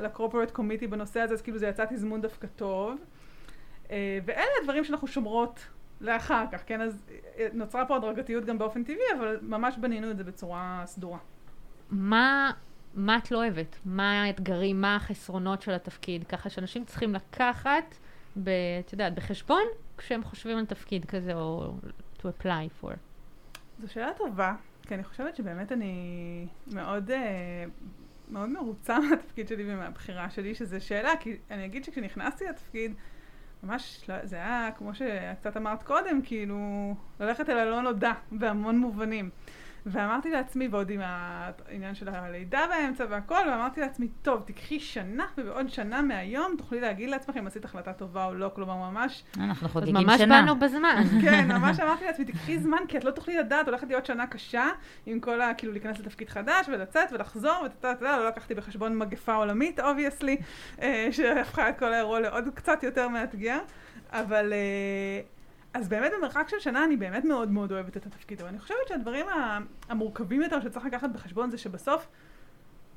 לקורפורט 0.00 0.50
קומיטי 0.50 0.86
בנושא 0.86 1.20
הזה, 1.20 1.34
אז 1.34 1.42
כאילו 1.42 1.58
זה 1.58 1.66
יצא 1.66 1.84
תזמון 1.84 2.20
דווקא 2.20 2.46
טוב. 2.46 2.98
אה, 3.90 4.18
ואלה 4.24 4.50
הדברים 4.60 4.84
שאנחנו 4.84 5.06
שומרות 5.06 5.66
לאחר 6.00 6.44
כך, 6.52 6.62
כן? 6.66 6.80
אז 6.80 7.02
אה, 7.38 7.46
נוצרה 7.52 7.86
פה 7.86 7.96
הדרגתיות 7.96 8.44
גם 8.44 8.58
באופן 8.58 8.84
טבעי, 8.84 9.04
אבל 9.18 9.38
ממש 9.42 9.76
בנינו 9.78 10.10
את 10.10 10.16
זה 10.16 10.24
בצורה 10.24 10.82
סדורה. 10.86 11.18
מה, 11.90 12.50
מה 12.94 13.18
את 13.18 13.30
לא 13.30 13.38
אוהבת? 13.38 13.78
מה 13.84 14.22
האתגרים, 14.22 14.80
מה 14.80 14.96
החסרונות 14.96 15.62
של 15.62 15.72
התפקיד? 15.72 16.24
ככה 16.24 16.50
שאנשים 16.50 16.84
צריכים 16.84 17.14
לקחת, 17.14 17.94
ב, 18.42 18.50
את 18.80 18.92
יודעת, 18.92 19.14
בחשבון, 19.14 19.62
כשהם 19.96 20.24
חושבים 20.24 20.58
על 20.58 20.66
תפקיד 20.66 21.04
כזה, 21.04 21.34
או 21.34 21.72
to 22.18 22.22
apply 22.22 22.84
for. 22.84 22.92
זו 23.80 23.92
שאלה 23.92 24.12
טובה. 24.16 24.54
כי 24.90 24.94
אני 24.94 25.04
חושבת 25.04 25.36
שבאמת 25.36 25.72
אני 25.72 26.46
מאוד, 26.66 27.10
אה, 27.10 27.64
מאוד 28.28 28.48
מרוצה 28.48 28.98
מהתפקיד 29.10 29.48
שלי 29.48 29.74
ומהבחירה 29.74 30.30
שלי, 30.30 30.54
שזו 30.54 30.86
שאלה, 30.86 31.10
כי 31.20 31.36
אני 31.50 31.64
אגיד 31.64 31.84
שכשנכנסתי 31.84 32.44
לתפקיד, 32.44 32.94
ממש, 33.62 34.04
לא, 34.08 34.26
זה 34.26 34.36
היה 34.36 34.70
כמו 34.76 34.94
שקצת 34.94 35.56
אמרת 35.56 35.82
קודם, 35.82 36.22
כאילו, 36.22 36.94
ללכת 37.20 37.48
אל 37.48 37.58
הלא 37.58 37.80
נודע 37.80 38.12
בהמון 38.32 38.78
מובנים. 38.78 39.30
ואמרתי 39.86 40.30
לעצמי, 40.30 40.68
ועוד 40.68 40.90
עם 40.90 41.00
העניין 41.02 41.94
של 41.94 42.08
הלידה 42.08 42.60
באמצע 42.70 43.04
והכל, 43.10 43.48
ואמרתי 43.50 43.80
לעצמי, 43.80 44.08
טוב, 44.22 44.42
תקחי 44.46 44.80
שנה, 44.80 45.26
ובעוד 45.38 45.68
שנה 45.68 46.02
מהיום 46.02 46.54
תוכלי 46.58 46.80
להגיד 46.80 47.10
לעצמך 47.10 47.36
אם 47.36 47.46
עשית 47.46 47.64
החלטה 47.64 47.92
טובה 47.92 48.24
או 48.24 48.34
לא, 48.34 48.50
כלומר 48.54 48.90
ממש... 48.90 49.24
אנחנו 49.40 49.68
חוגגים 49.68 49.96
שנה. 49.96 50.02
ממש 50.02 50.20
באנו 50.20 50.56
בזמן. 50.56 51.02
כן, 51.22 51.48
ממש 51.58 51.80
אמרתי 51.80 52.04
לעצמי, 52.04 52.24
תקחי 52.24 52.58
זמן, 52.58 52.78
כי 52.88 52.98
את 52.98 53.04
לא 53.04 53.10
תוכלי 53.10 53.38
לדעת, 53.38 53.68
הולכת 53.68 53.88
להיות 53.88 54.06
שנה 54.06 54.26
קשה, 54.26 54.68
עם 55.06 55.20
כל 55.20 55.40
ה... 55.40 55.54
כאילו, 55.54 55.72
להיכנס 55.72 55.98
לתפקיד 55.98 56.28
חדש, 56.28 56.68
ולצאת, 56.68 57.12
ולחזור, 57.12 57.62
ואתה 57.62 57.88
יודע, 57.88 58.18
לא 58.18 58.28
לקחתי 58.28 58.54
בחשבון 58.54 58.98
מגפה 58.98 59.34
עולמית, 59.34 59.80
obviously, 59.80 60.36
אה, 60.82 61.08
שהפכה 61.10 61.68
את 61.68 61.78
כל 61.78 61.92
האירוע 61.92 62.20
לעוד 62.20 62.44
קצת 62.54 62.82
יותר 62.82 63.08
מאתגר, 63.08 63.58
אבל... 64.12 64.52
אה, 64.52 65.20
אז 65.74 65.88
באמת 65.88 66.12
במרחק 66.18 66.48
של 66.48 66.58
שנה 66.58 66.84
אני 66.84 66.96
באמת 66.96 67.24
מאוד 67.24 67.50
מאוד 67.50 67.72
אוהבת 67.72 67.96
את 67.96 68.06
התפקיד, 68.06 68.40
אבל 68.40 68.48
אני 68.48 68.58
חושבת 68.58 68.88
שהדברים 68.88 69.26
המורכבים 69.88 70.42
יותר 70.42 70.60
שצריך 70.60 70.86
לקחת 70.86 71.10
בחשבון 71.10 71.50
זה 71.50 71.58
שבסוף, 71.58 72.08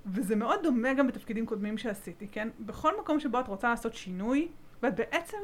וזה 0.06 0.36
מאוד 0.36 0.60
דומה 0.64 0.94
גם 0.94 1.08
בתפקידים 1.08 1.46
קודמים 1.46 1.78
שעשיתי, 1.78 2.28
כן? 2.28 2.50
בכל 2.60 3.00
מקום 3.00 3.20
שבו 3.20 3.40
את 3.40 3.48
רוצה 3.48 3.70
לעשות 3.70 3.94
שינוי, 3.94 4.48
ואת 4.84 4.96
בעצם 4.96 5.38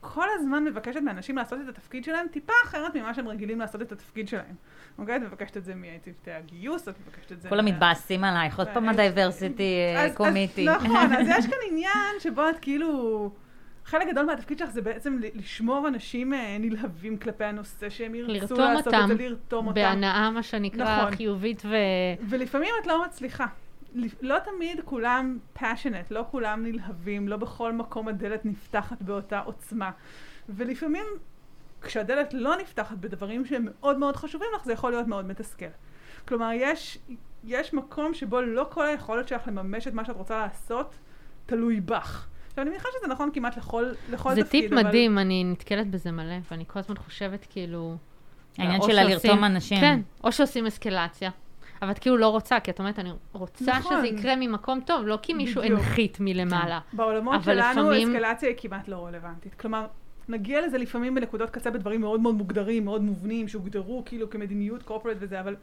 כל 0.00 0.26
הזמן 0.34 0.64
מבקשת 0.64 1.00
מאנשים 1.00 1.36
לעשות 1.36 1.58
את 1.64 1.68
התפקיד 1.68 2.04
שלהם 2.04 2.26
טיפה 2.30 2.52
אחרת 2.64 2.96
ממה 2.96 3.14
שהם 3.14 3.28
רגילים 3.28 3.60
לעשות 3.60 3.82
את 3.82 3.92
התפקיד 3.92 4.28
שלהם. 4.28 4.54
אוקיי? 4.98 5.16
את 5.16 5.22
מבקשת 5.22 5.56
את 5.56 5.64
זה 5.64 5.72
מצוותי 5.76 6.32
הגיוס, 6.32 6.88
את 6.88 6.94
מבקשת 7.00 7.32
את 7.32 7.40
זה... 7.40 7.48
כולם 7.48 7.64
מתבאסים 7.64 8.24
עלייך, 8.24 8.58
עוד 8.58 8.68
פעם 8.74 8.88
הדייברסיטי 8.88 9.74
קומיטי. 10.14 10.64
נכון, 10.64 11.12
אז 11.12 11.26
יש 11.38 11.46
כאן 11.46 11.58
עניין 11.70 12.14
שבו 12.20 12.48
את 12.48 12.58
כאילו... 12.60 13.30
חלק 13.86 14.08
גדול 14.08 14.26
מהתפקיד 14.26 14.58
שלך 14.58 14.70
זה 14.70 14.82
בעצם 14.82 15.18
לשמור 15.34 15.88
אנשים 15.88 16.34
אה, 16.34 16.56
נלהבים 16.60 17.18
כלפי 17.18 17.44
הנושא, 17.44 17.90
שהם 17.90 18.14
ירצו 18.14 18.56
לעשות 18.56 18.86
אותם, 18.86 19.08
את 19.12 19.18
זה, 19.18 19.24
לרתום 19.24 19.66
אותם. 19.66 19.74
בהנאה, 19.74 20.30
מה 20.30 20.42
שנקרא, 20.42 20.98
נכון. 20.98 21.16
חיובית 21.16 21.62
ו... 21.64 21.74
ולפעמים 22.28 22.70
את 22.82 22.86
לא 22.86 23.04
מצליחה. 23.04 23.46
לא 24.20 24.38
תמיד 24.38 24.80
כולם 24.84 25.38
passionate, 25.58 26.06
לא 26.10 26.24
כולם 26.30 26.62
נלהבים, 26.64 27.28
לא 27.28 27.36
בכל 27.36 27.72
מקום 27.72 28.08
הדלת 28.08 28.44
נפתחת 28.44 29.02
באותה 29.02 29.40
עוצמה. 29.40 29.90
ולפעמים 30.48 31.06
כשהדלת 31.82 32.34
לא 32.34 32.56
נפתחת 32.56 32.96
בדברים 32.96 33.44
שהם 33.44 33.64
מאוד 33.70 33.98
מאוד 33.98 34.16
חשובים 34.16 34.48
לך, 34.56 34.64
זה 34.64 34.72
יכול 34.72 34.90
להיות 34.90 35.06
מאוד 35.06 35.26
מתסכל. 35.26 35.66
כלומר, 36.28 36.50
יש, 36.54 36.98
יש 37.44 37.74
מקום 37.74 38.14
שבו 38.14 38.40
לא 38.40 38.66
כל 38.70 38.86
היכולת 38.86 39.28
שלך 39.28 39.48
לממש 39.48 39.86
את 39.86 39.94
מה 39.94 40.04
שאת 40.04 40.16
רוצה 40.16 40.38
לעשות 40.38 40.94
תלוי 41.46 41.80
בך. 41.80 42.26
עכשיו, 42.56 42.62
אני 42.62 42.70
מניחה 42.70 42.88
שזה 42.98 43.12
נכון 43.12 43.30
כמעט 43.34 43.56
לכל, 43.56 43.92
לכל 44.10 44.34
זה 44.34 44.42
תפקיד, 44.44 44.62
טיפ 44.62 44.72
אבל... 44.72 44.82
מדהים, 44.82 45.18
אני 45.18 45.44
נתקלת 45.44 45.90
בזה 45.90 46.10
מלא, 46.10 46.34
ואני 46.50 46.64
כל 46.66 46.78
הזמן 46.78 46.96
חושבת 46.96 47.46
כאילו... 47.50 47.96
העניין 48.58 48.82
שלה 48.82 49.04
לרתום 49.04 49.44
אנשים. 49.44 49.80
כן, 49.80 50.00
או 50.24 50.32
שעושים 50.32 50.66
אסקלציה. 50.66 51.30
אבל 51.82 51.90
את 51.90 51.98
כאילו 51.98 52.16
לא 52.16 52.28
רוצה, 52.28 52.60
כי 52.60 52.70
את 52.70 52.78
אומרת, 52.78 52.98
אני 52.98 53.10
רוצה 53.32 53.64
נכון. 53.78 53.98
שזה 53.98 54.06
יקרה 54.06 54.36
ממקום 54.36 54.80
טוב, 54.80 55.06
לא 55.06 55.18
כי 55.22 55.34
מישהו 55.34 55.62
הנחית 55.62 56.16
מלמעלה. 56.20 56.80
כן. 56.90 56.96
בעולמות 56.96 57.42
שלנו 57.44 57.90
לפעמים... 57.90 58.16
אסקלציה 58.16 58.48
היא 58.48 58.56
כמעט 58.58 58.88
לא 58.88 59.06
רלוונטית. 59.06 59.54
כלומר, 59.54 59.86
נגיע 60.28 60.66
לזה 60.66 60.78
לפעמים 60.78 61.14
בנקודות 61.14 61.50
קצה 61.50 61.70
בדברים 61.70 62.00
מאוד 62.00 62.20
מאוד 62.20 62.34
מוגדרים, 62.34 62.84
מאוד 62.84 63.02
מובנים, 63.02 63.48
שהוגדרו 63.48 64.02
כאילו 64.06 64.30
כמדיניות 64.30 64.82
קורפורט 64.82 65.16
וזה, 65.20 65.40
אבל 65.40 65.56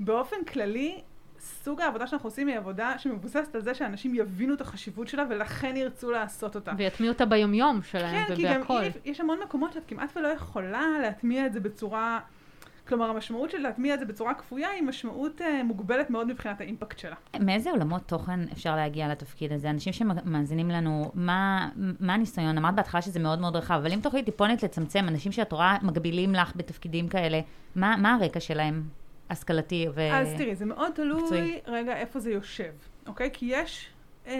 באופן 0.00 0.36
כללי, 0.52 1.00
סוג 1.40 1.80
העבודה 1.80 2.06
שאנחנו 2.06 2.26
עושים 2.26 2.48
היא 2.48 2.56
עבודה 2.56 2.98
שמבוססת 2.98 3.54
על 3.54 3.60
זה 3.60 3.74
שאנשים 3.74 4.14
יבינו 4.14 4.54
את 4.54 4.60
החשיבות 4.60 5.08
שלה 5.08 5.24
ולכן 5.30 5.76
ירצו 5.76 6.10
לעשות 6.10 6.54
אותה. 6.54 6.72
ויטמיעו 6.76 7.12
אותה 7.12 7.26
ביומיום 7.26 7.82
שלהם 7.82 8.26
כן, 8.26 8.32
ובהכל. 8.32 8.80
כן, 8.82 8.90
כי 8.92 8.98
גם 8.98 9.12
יש 9.12 9.20
המון 9.20 9.38
מקומות 9.44 9.72
שאת 9.72 9.82
כמעט 9.88 10.16
ולא 10.16 10.28
יכולה 10.28 10.86
להטמיע 11.02 11.46
את 11.46 11.52
זה 11.52 11.60
בצורה... 11.60 12.18
כלומר, 12.88 13.10
המשמעות 13.10 13.50
של 13.50 13.58
להטמיע 13.58 13.94
את 13.94 14.00
זה 14.00 14.04
בצורה 14.04 14.34
כפויה 14.34 14.70
היא 14.70 14.82
משמעות 14.82 15.40
uh, 15.40 15.44
מוגבלת 15.64 16.10
מאוד 16.10 16.26
מבחינת 16.26 16.60
האימפקט 16.60 16.98
שלה. 16.98 17.14
מאיזה 17.40 17.70
עולמות 17.70 18.02
תוכן 18.06 18.40
אפשר 18.52 18.76
להגיע 18.76 19.08
לתפקיד 19.08 19.52
הזה? 19.52 19.70
אנשים 19.70 19.92
שמאזינים 19.92 20.70
לנו, 20.70 21.10
מה, 21.14 21.68
מה 22.00 22.14
הניסיון? 22.14 22.58
אמרת 22.58 22.74
בהתחלה 22.74 23.02
שזה 23.02 23.20
מאוד 23.20 23.40
מאוד 23.40 23.56
רחב, 23.56 23.74
אבל 23.74 23.92
אם 23.92 24.00
תוכלי 24.00 24.22
טיפונת 24.22 24.62
לצמצם, 24.62 25.08
אנשים 25.08 25.32
שאת 25.32 25.52
רואה 25.52 25.76
מגבילים 25.82 26.34
לך 26.34 26.52
בתפקידים 26.56 27.08
כאלה, 27.08 27.40
מה, 27.76 27.96
מה 27.96 28.14
הרקע 28.14 28.40
שלהם? 28.40 28.99
השכלתי 29.30 29.86
ו... 29.94 30.00
אז 30.12 30.28
תראי, 30.36 30.54
זה 30.54 30.64
מאוד 30.64 30.92
תלוי 30.94 31.22
מקצועי. 31.22 31.60
רגע 31.66 31.96
איפה 31.96 32.20
זה 32.20 32.30
יושב, 32.30 32.72
אוקיי? 33.06 33.30
כי 33.32 33.46
יש, 33.48 33.90
אה, 34.26 34.34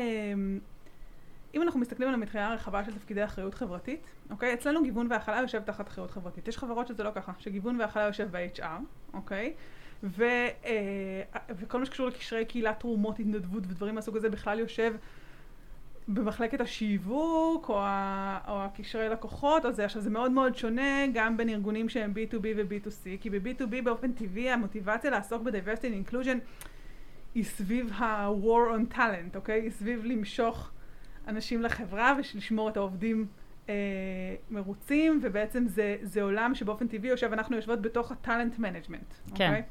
אם 1.55 1.63
אנחנו 1.63 1.81
מסתכלים 1.81 2.09
על 2.09 2.15
המטריה 2.15 2.49
הרחבה 2.49 2.85
של 2.85 2.93
תפקידי 2.93 3.25
אחריות 3.25 3.55
חברתית, 3.55 4.11
אוקיי? 4.31 4.55
אצלנו 4.55 4.83
גיוון 4.83 5.07
והכלה 5.11 5.41
יושב 5.41 5.63
תחת 5.63 5.89
אחריות 5.89 6.11
חברתית. 6.11 6.49
יש 6.49 6.59
חברות 6.59 6.87
שזה 6.87 7.03
לא 7.03 7.11
ככה, 7.15 7.33
שגיוון 7.39 7.81
והכלה 7.81 8.03
יושב 8.03 8.29
ב-HR, 8.31 8.63
אוקיי? 9.15 9.53
ו, 10.03 10.25
אה, 10.65 11.23
וכל 11.49 11.79
מה 11.79 11.87
שקשור 11.87 12.07
לקשרי 12.07 12.45
קהילה, 12.45 12.75
תרומות, 12.75 13.19
התנדבות 13.19 13.63
ודברים 13.67 13.95
מהסוג 13.95 14.17
הזה 14.17 14.31
בכלל 14.31 14.59
יושב 14.59 14.95
במחלקת 16.15 16.61
השיווק 16.61 17.69
או, 17.69 17.81
ה, 17.81 18.39
או 18.49 18.63
הקשרי 18.63 19.09
לקוחות, 19.09 19.67
או 19.67 19.73
זה, 19.73 19.85
עכשיו 19.85 20.03
זה 20.03 20.11
מאוד 20.11 20.33
מאוד 20.33 20.57
שונה 20.57 21.07
גם 21.15 21.37
בין 21.37 21.49
ארגונים 21.49 21.89
שהם 21.89 22.13
B2B 22.13 22.47
ו-B2C, 22.57 23.09
כי 23.21 23.31
ב-B2B 23.31 23.83
באופן 23.85 24.13
טבעי 24.13 24.51
המוטיבציה 24.51 25.11
לעסוק 25.11 25.43
ב-diversity 25.43 25.83
and 25.83 26.11
inclusion 26.11 26.39
היא 27.35 27.45
סביב 27.45 27.93
ה-war 27.93 28.77
on 28.77 28.95
talent, 28.95 29.37
אוקיי? 29.37 29.61
היא 29.61 29.71
סביב 29.71 30.05
למשוך 30.05 30.71
אנשים 31.29 31.63
לחברה 31.63 32.15
ולשמור 32.17 32.69
את 32.69 32.77
העובדים 32.77 33.27
אה, 33.69 33.75
מרוצים, 34.51 35.21
ובעצם 35.23 35.67
זה, 35.67 35.97
זה 36.03 36.23
עולם 36.23 36.55
שבאופן 36.55 36.87
טבעי 36.87 37.11
יושב, 37.11 37.33
אנחנו 37.33 37.57
יושבות 37.57 37.83
בתוך 37.83 38.13
ה 38.13 38.19
talent 38.19 38.59
management, 38.59 39.15
כן. 39.27 39.33
אוקיי? 39.33 39.63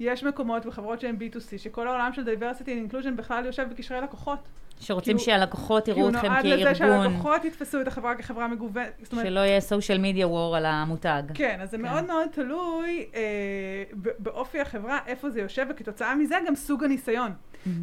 יש 0.00 0.24
מקומות 0.24 0.66
בחברות 0.66 1.00
שהן 1.00 1.16
B2C, 1.16 1.58
שכל 1.58 1.88
העולם 1.88 2.12
של 2.12 2.24
diversity 2.24 2.66
and 2.66 2.92
inclusion 2.92 3.10
בכלל 3.16 3.46
יושב 3.46 3.68
בקשרי 3.70 4.00
לקוחות. 4.00 4.48
שרוצים 4.80 5.16
כי 5.16 5.22
הוא- 5.22 5.24
שהלקוחות 5.26 5.84
כי 5.84 5.90
יראו 5.90 6.00
הוא 6.02 6.10
אתכם 6.10 6.26
נועד 6.26 6.44
לזה 6.46 6.74
כארגון, 6.78 7.02
שהלקוחות 7.04 7.44
יתפסו 7.44 7.80
את 7.80 7.88
החברה 7.88 8.14
כחברה 8.14 8.48
מגוונת. 8.48 9.08
שלא 9.22 9.40
יהיה 9.40 9.58
social 9.60 10.00
media 10.00 10.24
war 10.26 10.56
על 10.56 10.64
המותג. 10.66 11.22
כן, 11.34 11.58
אז 11.62 11.70
זה 11.70 11.78
מאוד 11.78 12.06
מאוד 12.06 12.28
תלוי 12.32 13.06
אה, 13.14 13.22
באופי 14.18 14.60
החברה, 14.60 14.98
איפה 15.06 15.30
זה 15.30 15.40
יושב, 15.40 15.66
וכתוצאה 15.70 16.14
מזה 16.14 16.36
גם 16.46 16.54
סוג 16.54 16.84
הניסיון. 16.84 17.32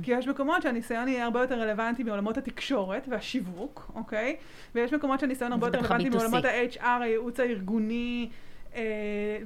כי 0.03 0.11
יש 0.11 0.27
מקומות 0.27 0.61
שהניסיון 0.61 1.07
יהיה 1.07 1.23
הרבה 1.25 1.41
יותר 1.41 1.59
רלוונטי 1.61 2.03
מעולמות 2.03 2.37
התקשורת 2.37 3.07
והשיווק, 3.11 3.91
אוקיי? 3.95 4.35
ויש 4.75 4.93
מקומות 4.93 5.19
שהניסיון 5.19 5.51
הרבה 5.51 5.67
יותר 5.67 5.79
רלוונטי 5.79 6.03
ה-B2C. 6.07 6.15
מעולמות 6.15 6.45
ה-HR, 6.45 6.85
הייעוץ 7.01 7.39
הארגוני 7.39 8.29
אה, 8.75 8.81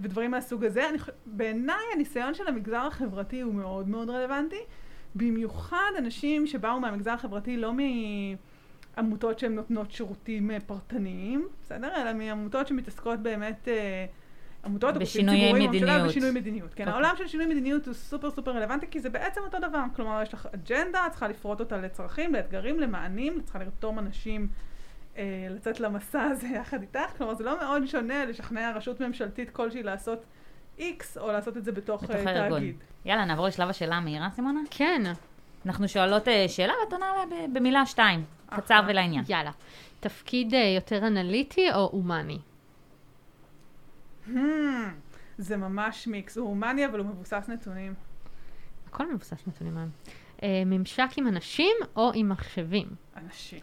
ודברים 0.01 0.31
מהסוג 0.31 0.65
הזה. 0.65 0.89
אני 0.89 0.97
בעיניי 1.25 1.75
הניסיון 1.95 2.33
של 2.33 2.47
המגזר 2.47 2.77
החברתי 2.88 3.41
הוא 3.41 3.53
מאוד 3.53 3.88
מאוד 3.88 4.10
רלוונטי, 4.10 4.60
במיוחד 5.17 5.91
אנשים 5.97 6.47
שבאו 6.47 6.80
מהמגזר 6.80 7.12
החברתי 7.12 7.58
לא 7.58 7.73
מעמותות 8.97 9.39
שהן 9.39 9.56
נותנות 9.56 9.91
שירותים 9.91 10.51
אה, 10.51 10.60
פרטניים, 10.60 11.47
בסדר? 11.63 12.01
אלא 12.01 12.13
מעמותות 12.13 12.67
שמתעסקות 12.67 13.19
באמת... 13.19 13.67
אה, 13.67 14.06
עמותות 14.65 14.95
או 14.95 14.99
גופים 14.99 15.30
ציבוריים, 15.30 15.69
מדיניות. 15.69 16.08
בשינוי 16.08 16.32
מדיניות. 16.32 16.73
כן, 16.73 16.84
אוקיי. 16.84 16.93
העולם 16.93 17.13
של 17.17 17.27
שינוי 17.27 17.45
מדיניות 17.45 17.86
הוא 17.86 17.93
סופר 17.93 18.32
סופר 18.32 18.51
רלוונטי, 18.51 18.86
כי 18.91 18.99
זה 18.99 19.10
בעצם 19.10 19.41
אותו 19.41 19.58
דבר. 19.60 19.84
כלומר, 19.95 20.21
יש 20.21 20.34
לך 20.34 20.47
אג'נדה, 20.53 21.06
את 21.08 21.12
צריכה 21.12 21.27
לפרוט 21.27 21.60
אותה 21.60 21.77
לצרכים, 21.77 22.34
לאתגרים, 22.34 22.80
למענים, 22.80 23.39
את 23.39 23.43
צריכה 23.43 23.60
לרתום 23.60 23.99
אנשים 23.99 24.47
אה, 25.17 25.47
לצאת 25.49 25.80
למסע 25.80 26.23
הזה 26.23 26.47
יחד 26.47 26.82
איתך. 26.82 27.10
כלומר, 27.17 27.36
זה 27.36 27.43
לא 27.43 27.60
מאוד 27.60 27.86
שונה 27.86 28.25
לשכנע 28.25 28.71
רשות 28.75 29.01
ממשלתית 29.01 29.49
כלשהי 29.49 29.84
לעשות 29.84 30.25
X, 30.77 31.19
או 31.19 31.31
לעשות 31.31 31.57
את 31.57 31.65
זה 31.65 31.71
בתוך, 31.71 32.03
בתוך 32.03 32.15
אה, 32.15 32.31
הארגון. 32.31 32.59
תאגיד. 32.59 32.75
יאללה, 33.05 33.25
נעבור 33.25 33.47
לשלב 33.47 33.69
השאלה 33.69 33.95
המהירה, 33.95 34.29
סימונה? 34.35 34.59
כן, 34.69 35.01
אנחנו 35.65 35.87
שואלות 35.87 36.27
אה, 36.27 36.45
שאלה 36.47 36.73
ואת 36.83 36.93
עונה 36.93 37.05
עליה 37.11 37.47
במילה 37.53 37.85
שתיים. 37.85 38.23
קצר 38.49 38.79
אחלה. 38.79 38.87
ולעניין. 38.89 39.23
יאללה. 39.27 39.51
תפקיד 39.99 40.53
אה, 40.53 40.59
יותר 40.75 41.07
אנליטי 41.07 41.71
או 41.73 41.89
הומני? 41.91 42.39
Hmm, 44.27 44.37
זה 45.37 45.57
ממש 45.57 46.07
מיקס. 46.07 46.37
הוא 46.37 46.47
הומני, 46.47 46.85
אבל 46.85 46.99
הוא 46.99 47.07
מבוסס 47.07 47.45
נתונים. 47.47 47.93
הכל 48.87 49.13
מבוסס 49.13 49.47
נתונים 49.47 49.77
היום. 49.77 49.89
אה, 50.43 50.63
ממשק 50.65 51.09
עם 51.17 51.27
אנשים 51.27 51.75
או 51.95 52.11
עם 52.15 52.29
מחשבים? 52.29 52.87
אנשים. 53.17 53.59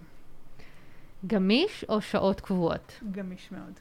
גמיש 1.26 1.84
או 1.88 2.00
שעות 2.00 2.40
קבועות? 2.40 3.00
גמיש 3.12 3.52
מאוד. 3.52 3.80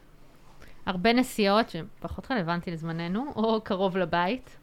הרבה 0.86 1.14
נסיעות, 1.14 1.70
שפחות 1.70 2.32
רלוונטי 2.32 2.72
לזמננו, 2.72 3.34
או 3.36 3.62
קרוב 3.62 3.98
לבית? 3.98 4.58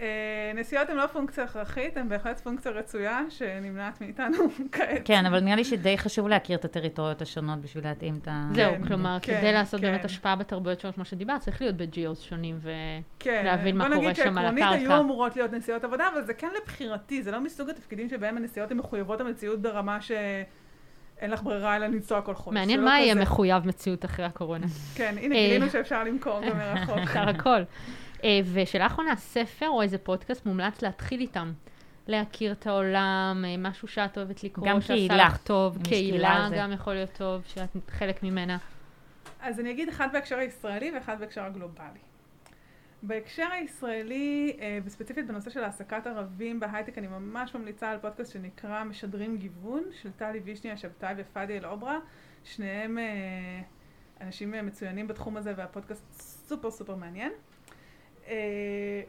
אה, 0.00 0.52
נסיעות 0.54 0.90
הן 0.90 0.96
לא 0.96 1.06
פונקציה 1.06 1.44
הכרחית, 1.44 1.96
הן 1.96 2.08
בהחלט 2.08 2.40
פונקציה 2.40 2.72
רצויה 2.72 3.20
שנמנעת 3.28 4.00
מאיתנו 4.00 4.38
כעת. 4.72 5.00
כן, 5.04 5.26
אבל 5.26 5.40
נראה 5.40 5.56
לי 5.56 5.64
שדי 5.64 5.98
חשוב 5.98 6.28
להכיר 6.28 6.58
את 6.58 6.64
הטריטוריות 6.64 7.22
השונות 7.22 7.60
בשביל 7.60 7.84
להתאים 7.84 8.18
את 8.22 8.28
ה... 8.28 8.48
זהו, 8.54 8.72
כן, 8.74 8.86
כלומר, 8.86 9.18
כן, 9.22 9.40
כדי 9.40 9.52
לעשות 9.52 9.80
כן. 9.80 9.86
באמת 9.86 10.04
השפעה 10.04 10.36
בתרבויות 10.36 10.80
שונות, 10.80 10.94
כמו 10.94 11.04
שדיברת, 11.04 11.40
צריך 11.40 11.60
להיות 11.60 11.76
בג'יוס 11.76 12.20
שונים 12.20 12.58
ו... 12.60 12.70
כן, 13.18 13.42
להבין 13.44 13.76
מה 13.76 13.88
בוא 13.88 13.94
קורה 13.94 14.06
נגיד 14.06 14.16
שם 14.16 14.38
על 14.38 14.44
שעקרונית 14.44 14.64
הקרקע. 14.64 14.94
היו 14.94 15.00
אמורות 15.00 15.36
להיות 15.36 15.52
נסיעות 15.52 15.84
עבודה, 15.84 16.08
אבל 16.12 16.22
זה 16.22 16.34
כן 16.34 16.48
לבחירתי, 16.62 17.22
זה 17.22 17.30
לא 17.30 17.40
מסוג 17.40 17.70
התפקידים 17.70 18.08
שבהם 18.08 18.36
הנסיעות 18.36 18.70
הן 18.70 18.76
מחויבות 18.76 19.20
המציאות 19.20 19.62
ברמה 19.62 20.00
שאין 21.18 21.30
לך 21.30 21.42
ברירה 21.42 21.76
אלא 21.76 21.86
לנסוע 21.86 22.22
כל 22.22 22.34
חודש. 22.34 22.54
מעניין 22.54 22.80
לא 22.80 22.84
מה 22.84 23.00
יהיה. 23.00 23.14
מחויב 23.14 23.66
מציאות 23.66 24.04
אחרי 24.04 24.24
הקורונה. 24.24 24.66
כן, 24.94 25.14
הנה 25.20 25.34
אה. 25.34 25.40
גילינו 25.40 25.70
שאפשר 25.70 26.04
למכור 26.04 26.40
גם 26.40 26.58
מרחוק. 26.58 26.98
אפשר 26.98 27.28
הכל. 27.38 27.62
אה, 28.24 28.40
ושאלה 28.52 28.86
אחרונה, 28.86 29.16
ספר 29.16 29.68
או 29.68 29.82
איזה 29.82 29.98
פודקאסט 29.98 30.46
מומלץ 30.46 30.82
להתחיל 30.82 31.20
איתם? 31.20 31.52
להכיר 32.06 32.52
את 32.52 32.66
העולם, 32.66 33.44
אה, 33.48 33.54
משהו 33.58 33.88
שאת 33.88 34.18
אוהבת 34.18 34.44
לקרוא, 34.44 34.68
גם 34.68 34.80
שעשה 34.80 34.94
קהילה. 34.94 35.16
לך 35.26 35.36
טוב, 35.36 35.78
קהילה. 35.84 36.48
גם 36.56 36.72
יכול 36.72 36.94
להיות 36.94 37.10
טוב, 37.18 37.42
שאת 37.46 37.76
חלק 37.90 38.22
ממנה. 38.22 38.56
אז 39.40 39.60
אני 39.60 39.70
אגיד 39.70 39.88
אחד 39.88 40.08
בהקשר 40.12 40.36
הישראלי 40.38 40.92
ואחד 40.94 41.20
בהקשר 41.20 41.42
הגלובלי. 41.42 42.07
בהקשר 43.02 43.48
הישראלי, 43.52 44.56
אה, 44.60 44.78
וספציפית 44.84 45.26
בנושא 45.26 45.50
של 45.50 45.64
העסקת 45.64 46.06
ערבים 46.06 46.60
בהייטק, 46.60 46.98
אני 46.98 47.06
ממש 47.06 47.54
ממליצה 47.54 47.90
על 47.90 47.98
פודקאסט 47.98 48.32
שנקרא 48.32 48.84
משדרים 48.84 49.36
גיוון, 49.36 49.82
של 49.92 50.12
טלי 50.12 50.38
וישני 50.38 50.70
השבתאי 50.70 51.14
ופאדי 51.16 51.58
אל-עוברה. 51.58 51.98
שניהם 52.44 52.98
אה, 52.98 53.60
אנשים 54.20 54.54
אה, 54.54 54.62
מצוינים 54.62 55.06
בתחום 55.06 55.36
הזה, 55.36 55.54
והפודקאסט 55.56 56.12
סופר 56.20 56.70
סופר 56.70 56.94
מעניין. 56.94 57.32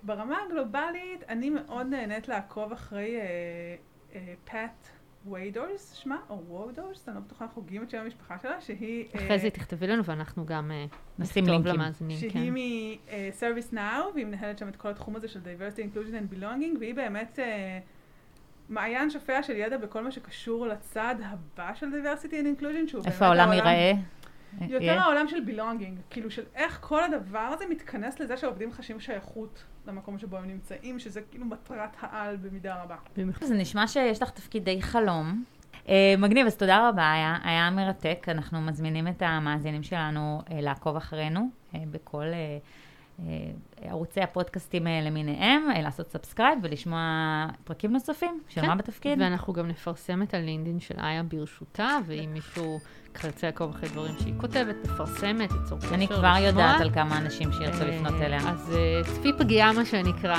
ברמה 0.04 0.38
הגלובלית, 0.46 1.24
אני 1.30 1.50
מאוד 1.50 1.88
נהנית 1.88 2.28
לעקוב 2.28 2.72
אחרי 2.72 3.18
Pat 4.46 4.88
Wadors, 5.26 5.94
שמה, 5.94 6.18
או 6.30 6.42
וודורס, 6.48 7.10
אני 7.10 7.16
לא 7.16 7.22
בטוחה 7.22 7.46
איך 7.46 7.54
הוגים 7.54 7.84
את 7.84 7.90
שם 7.90 7.98
המשפחה 7.98 8.40
שלה, 8.40 8.62
שהיא... 8.62 9.06
אה, 9.16 9.26
אחרי 9.26 9.40
זה 9.40 9.50
תכתבי 9.50 9.88
לנו 9.88 10.06
ואנחנו 10.06 10.46
גם 10.46 10.72
אה, 10.72 10.86
נשים 11.20 11.46
לינקים. 11.46 11.72
למאזינים. 11.72 12.18
שהיא 12.18 12.32
כן. 12.32 12.54
מ-Service 12.54 13.74
Now, 13.74 14.14
והיא 14.14 14.26
מנהלת 14.26 14.58
שם 14.58 14.68
את 14.68 14.76
כל 14.76 14.90
התחום 14.90 15.16
הזה 15.16 15.28
של 15.28 15.40
diversity, 15.40 15.80
inclusion 15.80 16.14
and 16.14 16.36
belonging, 16.36 16.80
והיא 16.80 16.96
באמת 16.96 17.40
אה, 17.40 17.80
מעיין 18.70 19.10
שופע 19.10 19.44
של 19.44 19.56
ידע 19.56 19.78
בכל 19.78 20.04
מה 20.04 20.12
שקשור 20.12 20.68
לצד 20.68 21.16
הבא 21.24 21.74
של 21.76 21.88
diversity 21.88 22.32
and 22.32 22.62
inclusion, 22.62 22.88
שהוא 22.88 23.04
באמת 23.04 23.14
איפה 23.14 23.26
העולם 23.26 23.54
ייראה? 23.54 23.94
יותר? 24.62 25.00
העולם 25.00 25.28
של 25.28 25.38
belonging, 25.48 26.02
כאילו 26.10 26.32
של 26.32 26.44
איך 26.56 26.78
כל 26.82 27.04
הדבר 27.04 27.40
הזה 27.40 27.66
מתכנס 27.70 28.20
לזה 28.20 28.38
שהעובדים 28.38 28.72
חשים 28.72 29.00
שייכות 29.00 29.64
למקום 29.88 30.18
שבו 30.18 30.38
הם 30.38 30.48
נמצאים, 30.48 31.00
שזה 31.00 31.22
כאילו 31.22 31.46
מטרת 31.46 31.90
העל 32.00 32.38
במידה 32.38 32.84
רבה. 32.84 32.96
זה 33.42 33.56
נשמע 33.56 33.88
שיש 33.88 34.22
לך 34.22 34.30
תפקידי 34.30 34.82
חלום. 34.82 35.44
אה, 35.90 36.16
מגניב, 36.18 36.48
אז 36.48 36.56
תודה 36.56 36.90
רבה, 36.90 37.12
היה, 37.12 37.38
היה 37.44 37.70
מרתק. 37.70 38.26
אנחנו 38.28 38.62
מזמינים 38.62 39.08
את 39.08 39.22
המאזינים 39.22 39.84
שלנו 39.84 40.42
אה, 40.52 40.62
לעקוב 40.62 40.96
אחרינו 40.96 41.50
אה, 41.76 41.80
בכל 41.92 42.26
ערוצי 43.82 44.22
הפודקאסטים 44.22 44.88
למיניהם, 44.88 45.64
לעשות 45.84 46.12
subscribe 46.12 46.60
ולשמוע 46.64 47.00
פרקים 47.64 47.92
נוספים 47.92 48.42
של 48.50 48.62
כן, 48.62 48.68
מה 48.68 48.76
בתפקיד. 48.76 49.22
ואנחנו 49.22 49.54
גם 49.54 49.68
נפרסם 49.68 50.22
את 50.22 50.34
ה 50.34 50.39
LinkedIn 50.39 50.80
של 50.80 51.00
איה 51.00 51.24
ברשותה, 51.24 51.98
ואם 52.06 52.30
מישהו 52.34 52.80
ירצה 53.24 53.48
לעקוב 53.48 53.76
אחרי 53.76 53.90
דברים 53.90 54.14
שהיא 54.20 54.34
כותבת, 54.38 54.76
מפרסמת, 54.84 55.52
ייצור 55.52 55.80
קשר. 55.80 55.94
אני 55.94 56.08
כבר. 56.08 56.34
יודעת 56.40 56.82
על 56.82 56.92
כמה 56.94 57.18
אנשים 57.18 57.52
שירצו 57.52 57.86
לפנות 57.86 58.14
אה, 58.22 58.26
אליה. 58.26 58.40
אז 58.40 58.76
אה, 58.76 59.02
צפי 59.14 59.34
פגיעה, 59.34 59.74
מה 59.74 59.86
שנקרא. 59.86 60.38